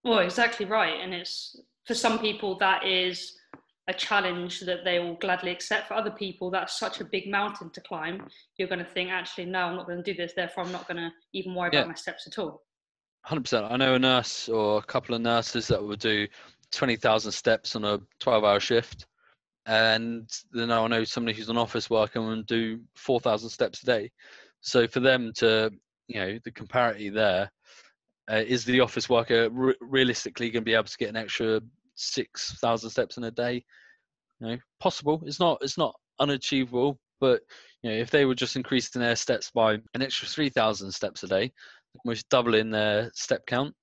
Well, 0.04 0.20
exactly 0.20 0.66
right. 0.68 1.00
And 1.02 1.14
it's 1.14 1.60
for 1.86 1.96
some 1.96 2.20
people 2.20 2.58
that 2.60 2.86
is 2.86 3.34
a 3.88 3.94
challenge 3.94 4.62
that 4.62 4.84
they 4.84 5.00
will 5.00 5.16
gladly 5.16 5.52
accept. 5.52 5.88
For 5.88 5.94
other 5.94 6.12
people, 6.12 6.50
that's 6.50 6.80
such 6.80 7.02
a 7.02 7.06
big 7.06 7.30
mountain 7.30 7.70
to 7.72 7.82
climb. 7.82 8.28
You're 8.58 8.68
going 8.68 8.80
to 8.80 8.86
think, 8.86 9.12
actually, 9.12 9.46
no, 9.46 9.60
I'm 9.60 9.76
not 9.76 9.86
going 9.86 10.02
to 10.02 10.14
do 10.14 10.18
this. 10.18 10.34
Therefore, 10.36 10.64
I'm 10.64 10.72
not 10.72 10.88
going 10.88 10.98
to 10.98 11.12
even 11.34 11.54
worry 11.54 11.70
yeah. 11.72 11.80
about 11.80 11.90
my 11.90 11.96
steps 11.96 12.26
at 12.26 12.40
all. 12.40 12.64
100%. 13.28 13.72
I 13.72 13.78
know 13.78 13.96
a 13.96 14.00
nurse 14.00 14.50
or 14.50 14.80
a 14.80 14.84
couple 14.84 15.16
of 15.16 15.22
nurses 15.22 15.68
that 15.68 15.84
will 15.84 15.96
do 15.96 16.28
20,000 16.72 17.32
steps 17.32 17.76
on 17.76 17.86
a 17.86 18.00
12 18.20 18.44
hour 18.44 18.60
shift. 18.60 19.06
And 19.68 20.30
then 20.52 20.72
I 20.72 20.88
know 20.88 21.04
somebody 21.04 21.36
who's 21.36 21.50
an 21.50 21.58
office 21.58 21.90
worker 21.90 22.20
and 22.20 22.46
do 22.46 22.82
4,000 22.96 23.50
steps 23.50 23.82
a 23.84 23.86
day. 23.86 24.12
So 24.62 24.88
for 24.88 25.00
them 25.00 25.32
to, 25.38 25.72
you 26.08 26.20
know, 26.20 26.40
the 26.44 26.52
comparity 26.52 27.10
there 27.10 27.50
uh, 28.32 28.44
is 28.46 28.66
the 28.66 28.80
office 28.80 29.10
worker 29.10 29.50
re- 29.52 29.76
realistically 29.80 30.50
going 30.52 30.62
to 30.64 30.66
be 30.66 30.74
able 30.74 30.86
to 30.86 30.98
get 30.98 31.10
an 31.10 31.16
extra 31.16 31.62
six 31.96 32.58
thousand 32.60 32.90
steps 32.90 33.18
in 33.18 33.24
a 33.26 33.32
day. 33.32 33.64
You 34.40 34.48
know, 34.48 34.58
possible. 34.80 35.24
It's 35.26 35.40
not. 35.40 35.60
It's 35.62 35.78
not 35.78 35.96
unachievable. 36.20 37.00
But 37.20 37.42
you 37.82 37.92
know, 37.92 37.98
if 37.98 38.12
they 38.12 38.26
were 38.26 38.36
just 38.36 38.56
increasing 38.56 39.02
their 39.02 39.16
steps 39.16 39.52
by 39.52 39.74
an 39.94 40.02
extra 40.02 40.28
three 40.28 40.50
thousand 40.50 40.92
steps 40.92 41.24
a 41.24 41.28
day, 41.28 41.52
almost 42.04 42.30
doubling 42.30 42.72
their 42.72 43.12
step 43.14 43.46
count. 43.48 43.74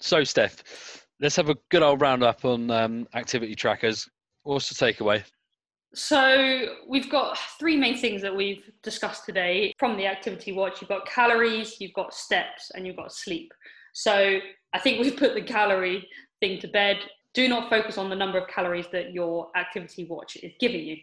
So, 0.00 0.22
Steph, 0.22 1.06
let's 1.20 1.36
have 1.36 1.48
a 1.48 1.56
good 1.70 1.82
old 1.82 2.00
roundup 2.00 2.44
on 2.44 2.70
um, 2.70 3.06
activity 3.14 3.54
trackers. 3.54 4.08
What's 4.42 4.68
the 4.68 4.74
takeaway? 4.74 5.24
So 5.94 6.76
we've 6.86 7.10
got 7.10 7.38
three 7.58 7.76
main 7.76 7.96
things 7.96 8.20
that 8.20 8.34
we've 8.34 8.70
discussed 8.82 9.24
today 9.24 9.72
from 9.78 9.96
the 9.96 10.06
activity 10.06 10.52
watch. 10.52 10.82
You've 10.82 10.90
got 10.90 11.06
calories, 11.06 11.80
you've 11.80 11.94
got 11.94 12.12
steps, 12.12 12.70
and 12.74 12.86
you've 12.86 12.96
got 12.96 13.12
sleep. 13.12 13.50
So 13.94 14.38
I 14.74 14.78
think 14.78 15.00
we've 15.00 15.16
put 15.16 15.34
the 15.34 15.42
calorie 15.42 16.06
thing 16.40 16.60
to 16.60 16.68
bed 16.68 16.98
do 17.36 17.48
not 17.48 17.68
focus 17.68 17.98
on 17.98 18.08
the 18.08 18.16
number 18.16 18.38
of 18.38 18.48
calories 18.48 18.86
that 18.92 19.12
your 19.12 19.48
activity 19.56 20.06
watch 20.08 20.36
is 20.42 20.52
giving 20.58 20.80
you. 20.80 20.96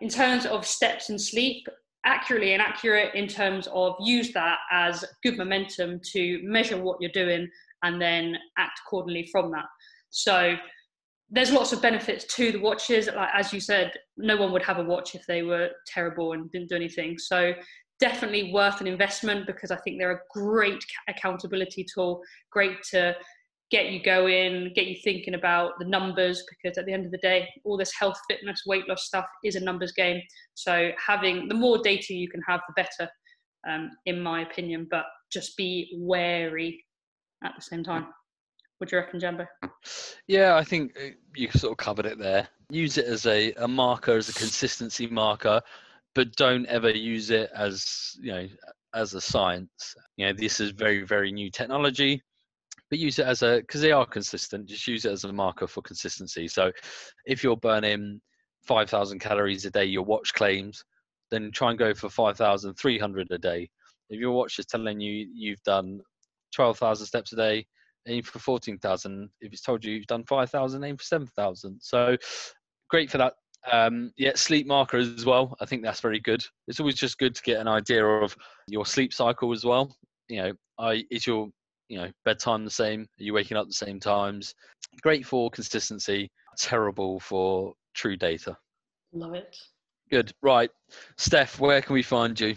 In 0.00 0.08
terms 0.08 0.46
of 0.46 0.66
steps 0.66 1.10
and 1.10 1.20
sleep, 1.20 1.68
accurately 2.06 2.54
and 2.54 2.62
accurate 2.62 3.14
in 3.14 3.28
terms 3.28 3.68
of 3.72 3.94
use 4.00 4.32
that 4.32 4.58
as 4.72 5.04
good 5.22 5.36
momentum 5.36 6.00
to 6.12 6.40
measure 6.42 6.82
what 6.82 6.96
you're 7.00 7.10
doing 7.12 7.48
and 7.82 8.00
then 8.00 8.36
act 8.58 8.80
accordingly 8.86 9.28
from 9.30 9.50
that. 9.52 9.66
So 10.08 10.56
there's 11.30 11.52
lots 11.52 11.72
of 11.72 11.82
benefits 11.82 12.24
to 12.36 12.50
the 12.52 12.60
watches. 12.60 13.06
Like 13.06 13.30
as 13.34 13.52
you 13.52 13.60
said, 13.60 13.92
no 14.16 14.36
one 14.36 14.52
would 14.52 14.62
have 14.62 14.78
a 14.78 14.84
watch 14.84 15.14
if 15.14 15.26
they 15.26 15.42
were 15.42 15.70
terrible 15.86 16.32
and 16.32 16.50
didn't 16.50 16.70
do 16.70 16.76
anything. 16.76 17.18
So 17.18 17.52
definitely 18.00 18.52
worth 18.52 18.80
an 18.80 18.86
investment 18.86 19.46
because 19.46 19.70
I 19.70 19.76
think 19.76 19.98
they're 19.98 20.12
a 20.12 20.20
great 20.32 20.84
accountability 21.08 21.86
tool, 21.94 22.22
great 22.50 22.82
to 22.90 23.14
get 23.74 23.90
you 23.90 24.00
going, 24.00 24.72
get 24.76 24.86
you 24.86 24.94
thinking 25.02 25.34
about 25.34 25.72
the 25.80 25.84
numbers, 25.84 26.44
because 26.48 26.78
at 26.78 26.86
the 26.86 26.92
end 26.92 27.04
of 27.04 27.10
the 27.10 27.18
day, 27.18 27.48
all 27.64 27.76
this 27.76 27.92
health, 27.98 28.16
fitness, 28.30 28.62
weight 28.66 28.88
loss 28.88 29.04
stuff 29.04 29.26
is 29.42 29.56
a 29.56 29.60
numbers 29.60 29.90
game. 29.90 30.22
So 30.54 30.92
having 31.04 31.48
the 31.48 31.56
more 31.56 31.78
data 31.82 32.14
you 32.14 32.28
can 32.28 32.40
have, 32.46 32.60
the 32.68 32.74
better, 32.80 33.10
um, 33.68 33.90
in 34.06 34.20
my 34.20 34.42
opinion. 34.42 34.86
But 34.88 35.06
just 35.32 35.56
be 35.56 35.92
wary 35.98 36.84
at 37.42 37.52
the 37.56 37.62
same 37.62 37.82
time. 37.82 38.06
What 38.78 38.90
do 38.90 38.96
you 38.96 39.02
reckon, 39.02 39.18
Jambo? 39.18 39.44
Yeah, 40.28 40.54
I 40.54 40.62
think 40.62 40.96
uh, 40.96 41.08
you 41.34 41.50
sort 41.50 41.72
of 41.72 41.78
covered 41.78 42.06
it 42.06 42.18
there. 42.20 42.46
Use 42.70 42.96
it 42.96 43.06
as 43.06 43.26
a, 43.26 43.52
a 43.54 43.66
marker, 43.66 44.16
as 44.16 44.28
a 44.28 44.34
consistency 44.34 45.08
marker, 45.08 45.60
but 46.14 46.36
don't 46.36 46.66
ever 46.66 46.90
use 46.90 47.30
it 47.30 47.50
as 47.56 48.12
you 48.20 48.30
know 48.30 48.46
as 48.94 49.14
a 49.14 49.20
science. 49.20 49.96
You 50.16 50.26
know, 50.26 50.32
this 50.32 50.60
is 50.60 50.70
very 50.70 51.02
very 51.02 51.32
new 51.32 51.50
technology 51.50 52.22
but 52.94 53.00
use 53.00 53.18
it 53.18 53.26
as 53.26 53.42
a 53.42 53.56
because 53.56 53.80
they 53.80 53.90
are 53.90 54.06
consistent. 54.06 54.66
Just 54.66 54.86
use 54.86 55.04
it 55.04 55.10
as 55.10 55.24
a 55.24 55.32
marker 55.32 55.66
for 55.66 55.82
consistency. 55.82 56.46
So 56.46 56.70
if 57.26 57.42
you're 57.42 57.56
burning 57.56 58.20
5,000 58.62 59.18
calories 59.18 59.64
a 59.64 59.70
day, 59.72 59.84
your 59.84 60.04
watch 60.04 60.32
claims, 60.32 60.84
then 61.32 61.50
try 61.50 61.70
and 61.70 61.78
go 61.78 61.92
for 61.92 62.08
5,300 62.08 63.28
a 63.32 63.38
day. 63.38 63.68
If 64.10 64.20
your 64.20 64.30
watch 64.30 64.60
is 64.60 64.66
telling 64.66 65.00
you 65.00 65.26
you've 65.34 65.62
done 65.64 66.02
12,000 66.54 67.04
steps 67.04 67.32
a 67.32 67.36
day, 67.36 67.66
aim 68.06 68.22
for 68.22 68.38
14,000. 68.38 69.28
If 69.40 69.52
it's 69.52 69.62
told 69.62 69.84
you 69.84 69.94
you've 69.94 70.06
done 70.06 70.22
5,000, 70.22 70.84
aim 70.84 70.96
for 70.96 71.02
7,000. 71.02 71.80
So 71.80 72.16
great 72.90 73.10
for 73.10 73.18
that. 73.18 73.32
Um, 73.72 74.12
yeah, 74.16 74.36
sleep 74.36 74.68
marker 74.68 74.98
as 74.98 75.26
well. 75.26 75.56
I 75.60 75.66
think 75.66 75.82
that's 75.82 76.00
very 76.00 76.20
good. 76.20 76.44
It's 76.68 76.78
always 76.78 76.94
just 76.94 77.18
good 77.18 77.34
to 77.34 77.42
get 77.42 77.60
an 77.60 77.66
idea 77.66 78.06
of 78.06 78.36
your 78.68 78.86
sleep 78.86 79.12
cycle 79.12 79.52
as 79.52 79.64
well. 79.64 79.96
You 80.28 80.42
know, 80.42 80.52
I 80.78 81.04
is 81.10 81.26
your 81.26 81.48
you 81.88 81.98
know 81.98 82.10
bedtime 82.24 82.64
the 82.64 82.70
same? 82.70 83.02
Are 83.02 83.22
you 83.22 83.34
waking 83.34 83.56
up 83.56 83.66
the 83.66 83.72
same 83.72 84.00
times? 84.00 84.54
Great 85.02 85.26
for 85.26 85.50
consistency. 85.50 86.30
Terrible 86.56 87.20
for 87.20 87.74
true 87.94 88.16
data. 88.16 88.56
Love 89.12 89.34
it. 89.34 89.56
Good. 90.10 90.32
Right, 90.42 90.70
Steph, 91.16 91.58
where 91.58 91.80
can 91.82 91.94
we 91.94 92.02
find 92.02 92.38
you? 92.38 92.54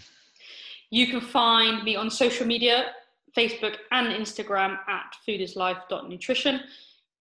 You 0.90 1.06
can 1.06 1.20
find 1.20 1.82
me 1.82 1.96
on 1.96 2.10
social 2.10 2.46
media, 2.46 2.92
Facebook 3.36 3.76
and 3.90 4.08
Instagram 4.08 4.78
at 4.88 5.14
foodislife.nutrition. 5.26 6.60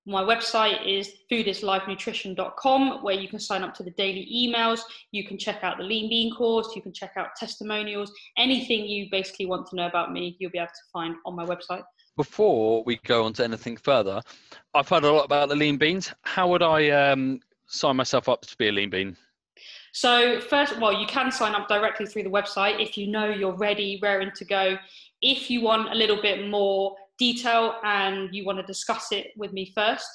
My 0.09 0.23
website 0.23 0.87
is 0.87 1.11
foodislifenutrition.com, 1.29 3.03
where 3.03 3.15
you 3.15 3.27
can 3.27 3.39
sign 3.39 3.61
up 3.61 3.73
to 3.73 3.83
the 3.83 3.91
daily 3.91 4.25
emails. 4.33 4.79
You 5.11 5.27
can 5.27 5.37
check 5.37 5.65
out 5.65 5.79
the 5.79 5.83
lean 5.83 6.09
bean 6.09 6.33
course. 6.33 6.69
You 6.77 6.81
can 6.81 6.93
check 6.93 7.11
out 7.17 7.35
testimonials. 7.37 8.13
Anything 8.37 8.85
you 8.85 9.09
basically 9.11 9.47
want 9.47 9.67
to 9.67 9.75
know 9.75 9.85
about 9.85 10.13
me, 10.13 10.37
you'll 10.39 10.51
be 10.51 10.59
able 10.59 10.67
to 10.67 10.91
find 10.93 11.15
on 11.25 11.35
my 11.35 11.45
website. 11.45 11.83
Before 12.17 12.84
we 12.84 12.99
go 13.06 13.23
on 13.25 13.34
to 13.34 13.43
anything 13.43 13.77
further, 13.77 14.21
I've 14.73 14.89
heard 14.89 15.03
a 15.03 15.12
lot 15.12 15.25
about 15.25 15.49
the 15.49 15.56
lean 15.56 15.77
beans. 15.77 16.12
How 16.23 16.49
would 16.49 16.63
I 16.63 16.89
um, 16.89 17.39
sign 17.67 17.95
myself 17.95 18.27
up 18.27 18.41
to 18.41 18.58
be 18.58 18.69
a 18.69 18.71
lean 18.71 18.89
bean? 18.89 19.15
So 19.93 20.41
first, 20.41 20.80
well, 20.80 20.93
you 20.93 21.06
can 21.06 21.32
sign 21.32 21.53
up 21.53 21.67
directly 21.67 22.08
through 22.08 22.23
the 22.23 22.30
website 22.30 22.82
if 22.82 22.97
you 22.97 23.08
know 23.08 23.30
you're 23.30 23.56
ready, 23.56 23.99
raring 24.01 24.32
to 24.36 24.45
go. 24.45 24.77
If 25.21 25.51
you 25.51 25.62
want 25.62 25.91
a 25.91 25.95
little 25.95 26.21
bit 26.21 26.49
more 26.49 26.95
detail 27.19 27.75
and 27.84 28.34
you 28.34 28.45
want 28.45 28.58
to 28.58 28.65
discuss 28.65 29.12
it 29.12 29.27
with 29.38 29.53
me 29.53 29.71
first, 29.75 30.08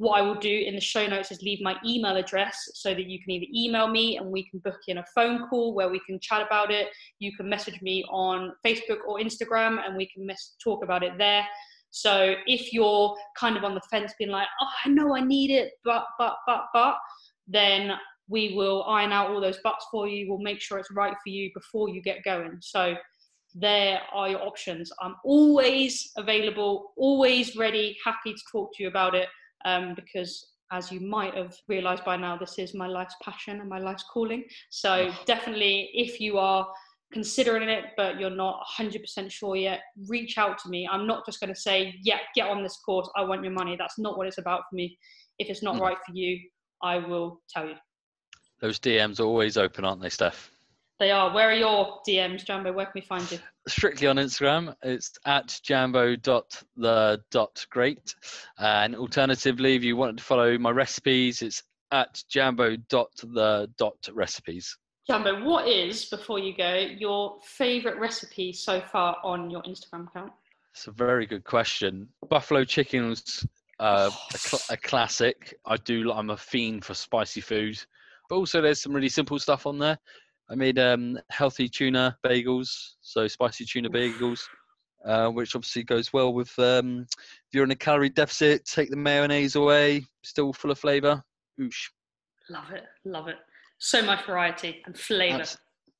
what 0.00 0.18
I 0.18 0.22
will 0.22 0.34
do 0.34 0.64
in 0.66 0.74
the 0.74 0.80
show 0.80 1.06
notes 1.06 1.30
is 1.30 1.42
leave 1.42 1.60
my 1.60 1.76
email 1.84 2.16
address 2.16 2.56
so 2.72 2.94
that 2.94 3.04
you 3.04 3.18
can 3.22 3.32
either 3.32 3.44
email 3.54 3.86
me 3.86 4.16
and 4.16 4.30
we 4.30 4.48
can 4.48 4.58
book 4.60 4.78
in 4.88 4.96
a 4.96 5.04
phone 5.14 5.46
call 5.46 5.74
where 5.74 5.90
we 5.90 6.00
can 6.06 6.18
chat 6.18 6.40
about 6.40 6.70
it. 6.70 6.88
You 7.18 7.36
can 7.36 7.50
message 7.50 7.82
me 7.82 8.02
on 8.10 8.50
Facebook 8.66 9.00
or 9.06 9.18
Instagram 9.18 9.76
and 9.86 9.98
we 9.98 10.06
can 10.06 10.24
mess- 10.24 10.56
talk 10.64 10.82
about 10.82 11.02
it 11.02 11.18
there. 11.18 11.46
So 11.90 12.34
if 12.46 12.72
you're 12.72 13.14
kind 13.38 13.58
of 13.58 13.64
on 13.64 13.74
the 13.74 13.82
fence, 13.90 14.14
being 14.18 14.30
like, 14.30 14.46
oh, 14.62 14.68
I 14.86 14.88
know 14.88 15.14
I 15.14 15.20
need 15.20 15.50
it, 15.50 15.72
but, 15.84 16.06
but, 16.18 16.36
but, 16.46 16.68
but, 16.72 16.96
then 17.46 17.92
we 18.26 18.54
will 18.54 18.84
iron 18.84 19.12
out 19.12 19.28
all 19.28 19.40
those 19.40 19.58
buts 19.62 19.84
for 19.90 20.08
you. 20.08 20.30
We'll 20.30 20.38
make 20.38 20.62
sure 20.62 20.78
it's 20.78 20.90
right 20.92 21.12
for 21.12 21.28
you 21.28 21.50
before 21.54 21.90
you 21.90 22.00
get 22.00 22.24
going. 22.24 22.56
So 22.62 22.94
there 23.54 24.00
are 24.14 24.30
your 24.30 24.40
options. 24.40 24.90
I'm 25.02 25.16
always 25.26 26.10
available, 26.16 26.92
always 26.96 27.54
ready, 27.54 27.98
happy 28.02 28.32
to 28.32 28.40
talk 28.50 28.70
to 28.76 28.82
you 28.82 28.88
about 28.88 29.14
it 29.14 29.28
um, 29.64 29.94
because 29.94 30.46
as 30.72 30.92
you 30.92 31.00
might 31.00 31.34
have 31.34 31.54
realized 31.68 32.04
by 32.04 32.16
now, 32.16 32.36
this 32.36 32.58
is 32.58 32.74
my 32.74 32.86
life's 32.86 33.16
passion 33.22 33.60
and 33.60 33.68
my 33.68 33.78
life's 33.78 34.04
calling. 34.12 34.44
So 34.70 35.12
definitely, 35.26 35.90
if 35.94 36.20
you 36.20 36.38
are 36.38 36.66
considering 37.12 37.68
it, 37.68 37.86
but 37.96 38.20
you're 38.20 38.30
not 38.30 38.62
100% 38.78 39.30
sure 39.30 39.56
yet, 39.56 39.80
reach 40.06 40.38
out 40.38 40.58
to 40.58 40.68
me. 40.68 40.88
I'm 40.90 41.06
not 41.06 41.26
just 41.26 41.40
going 41.40 41.52
to 41.52 41.60
say, 41.60 41.94
yeah, 42.02 42.18
get 42.36 42.48
on 42.48 42.62
this 42.62 42.78
course. 42.86 43.10
I 43.16 43.24
want 43.24 43.42
your 43.42 43.52
money. 43.52 43.74
That's 43.76 43.98
not 43.98 44.16
what 44.16 44.28
it's 44.28 44.38
about 44.38 44.62
for 44.70 44.76
me. 44.76 44.96
If 45.38 45.48
it's 45.48 45.62
not 45.62 45.76
mm. 45.76 45.80
right 45.80 45.96
for 46.06 46.14
you, 46.14 46.38
I 46.82 46.98
will 46.98 47.40
tell 47.52 47.66
you. 47.66 47.74
Those 48.60 48.78
DMs 48.78 49.18
are 49.18 49.24
always 49.24 49.56
open, 49.56 49.84
aren't 49.84 50.02
they, 50.02 50.10
Steph? 50.10 50.50
They 51.00 51.10
are. 51.10 51.32
Where 51.32 51.48
are 51.48 51.54
your 51.54 52.00
DMs, 52.06 52.44
Jambo? 52.44 52.72
Where 52.74 52.84
can 52.84 52.92
we 52.94 53.00
find 53.00 53.32
you? 53.32 53.38
Strictly 53.66 54.06
on 54.06 54.16
Instagram. 54.16 54.74
It's 54.82 55.10
at 55.24 55.58
jambo.the.great. 55.62 58.14
And 58.58 58.94
alternatively, 58.94 59.76
if 59.76 59.82
you 59.82 59.96
wanted 59.96 60.18
to 60.18 60.24
follow 60.24 60.58
my 60.58 60.68
recipes, 60.68 61.40
it's 61.40 61.62
at 61.90 62.22
jambo.the.recipes. 62.28 64.76
Jambo, 65.06 65.42
what 65.42 65.66
is, 65.66 66.04
before 66.04 66.38
you 66.38 66.54
go, 66.54 66.74
your 66.74 67.38
favourite 67.44 67.98
recipe 67.98 68.52
so 68.52 68.82
far 68.82 69.16
on 69.24 69.48
your 69.48 69.62
Instagram 69.62 70.06
account? 70.06 70.32
It's 70.74 70.86
a 70.86 70.92
very 70.92 71.24
good 71.24 71.44
question. 71.44 72.10
Buffalo 72.28 72.62
chickens, 72.62 73.46
uh, 73.78 74.10
a, 74.34 74.38
cl- 74.38 74.62
a 74.68 74.76
classic. 74.76 75.54
I 75.64 75.78
do. 75.78 76.12
I'm 76.12 76.28
a 76.28 76.36
fiend 76.36 76.84
for 76.84 76.92
spicy 76.92 77.40
food, 77.40 77.82
but 78.28 78.36
also 78.36 78.60
there's 78.60 78.82
some 78.82 78.92
really 78.92 79.08
simple 79.08 79.38
stuff 79.38 79.66
on 79.66 79.78
there. 79.78 79.98
I 80.50 80.54
made 80.56 80.78
um, 80.78 81.18
healthy 81.30 81.68
tuna 81.68 82.16
bagels, 82.26 82.68
so 83.00 83.28
spicy 83.28 83.64
tuna 83.64 83.88
bagels, 83.88 84.40
uh, 85.06 85.28
which 85.28 85.54
obviously 85.54 85.84
goes 85.84 86.12
well 86.12 86.32
with 86.32 86.56
um, 86.58 87.06
if 87.12 87.54
you're 87.54 87.64
in 87.64 87.70
a 87.70 87.76
calorie 87.76 88.08
deficit. 88.08 88.64
Take 88.64 88.90
the 88.90 88.96
mayonnaise 88.96 89.54
away, 89.54 90.04
still 90.24 90.52
full 90.52 90.72
of 90.72 90.78
flavour. 90.78 91.22
Oosh. 91.60 91.90
Love 92.48 92.70
it, 92.72 92.84
love 93.04 93.28
it. 93.28 93.36
So 93.78 94.02
much 94.02 94.26
variety 94.26 94.82
and 94.84 94.98
flavour. 94.98 95.44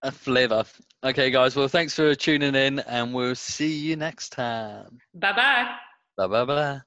A 0.02 0.10
flavour. 0.10 0.64
Okay, 1.04 1.30
guys. 1.30 1.54
Well, 1.54 1.68
thanks 1.68 1.94
for 1.94 2.14
tuning 2.14 2.54
in, 2.54 2.80
and 2.80 3.14
we'll 3.14 3.34
see 3.34 3.72
you 3.72 3.96
next 3.96 4.30
time. 4.30 4.98
Bye 5.14 5.32
bye. 5.32 5.74
Bye 6.16 6.26
bye 6.26 6.44
bye. 6.44 6.80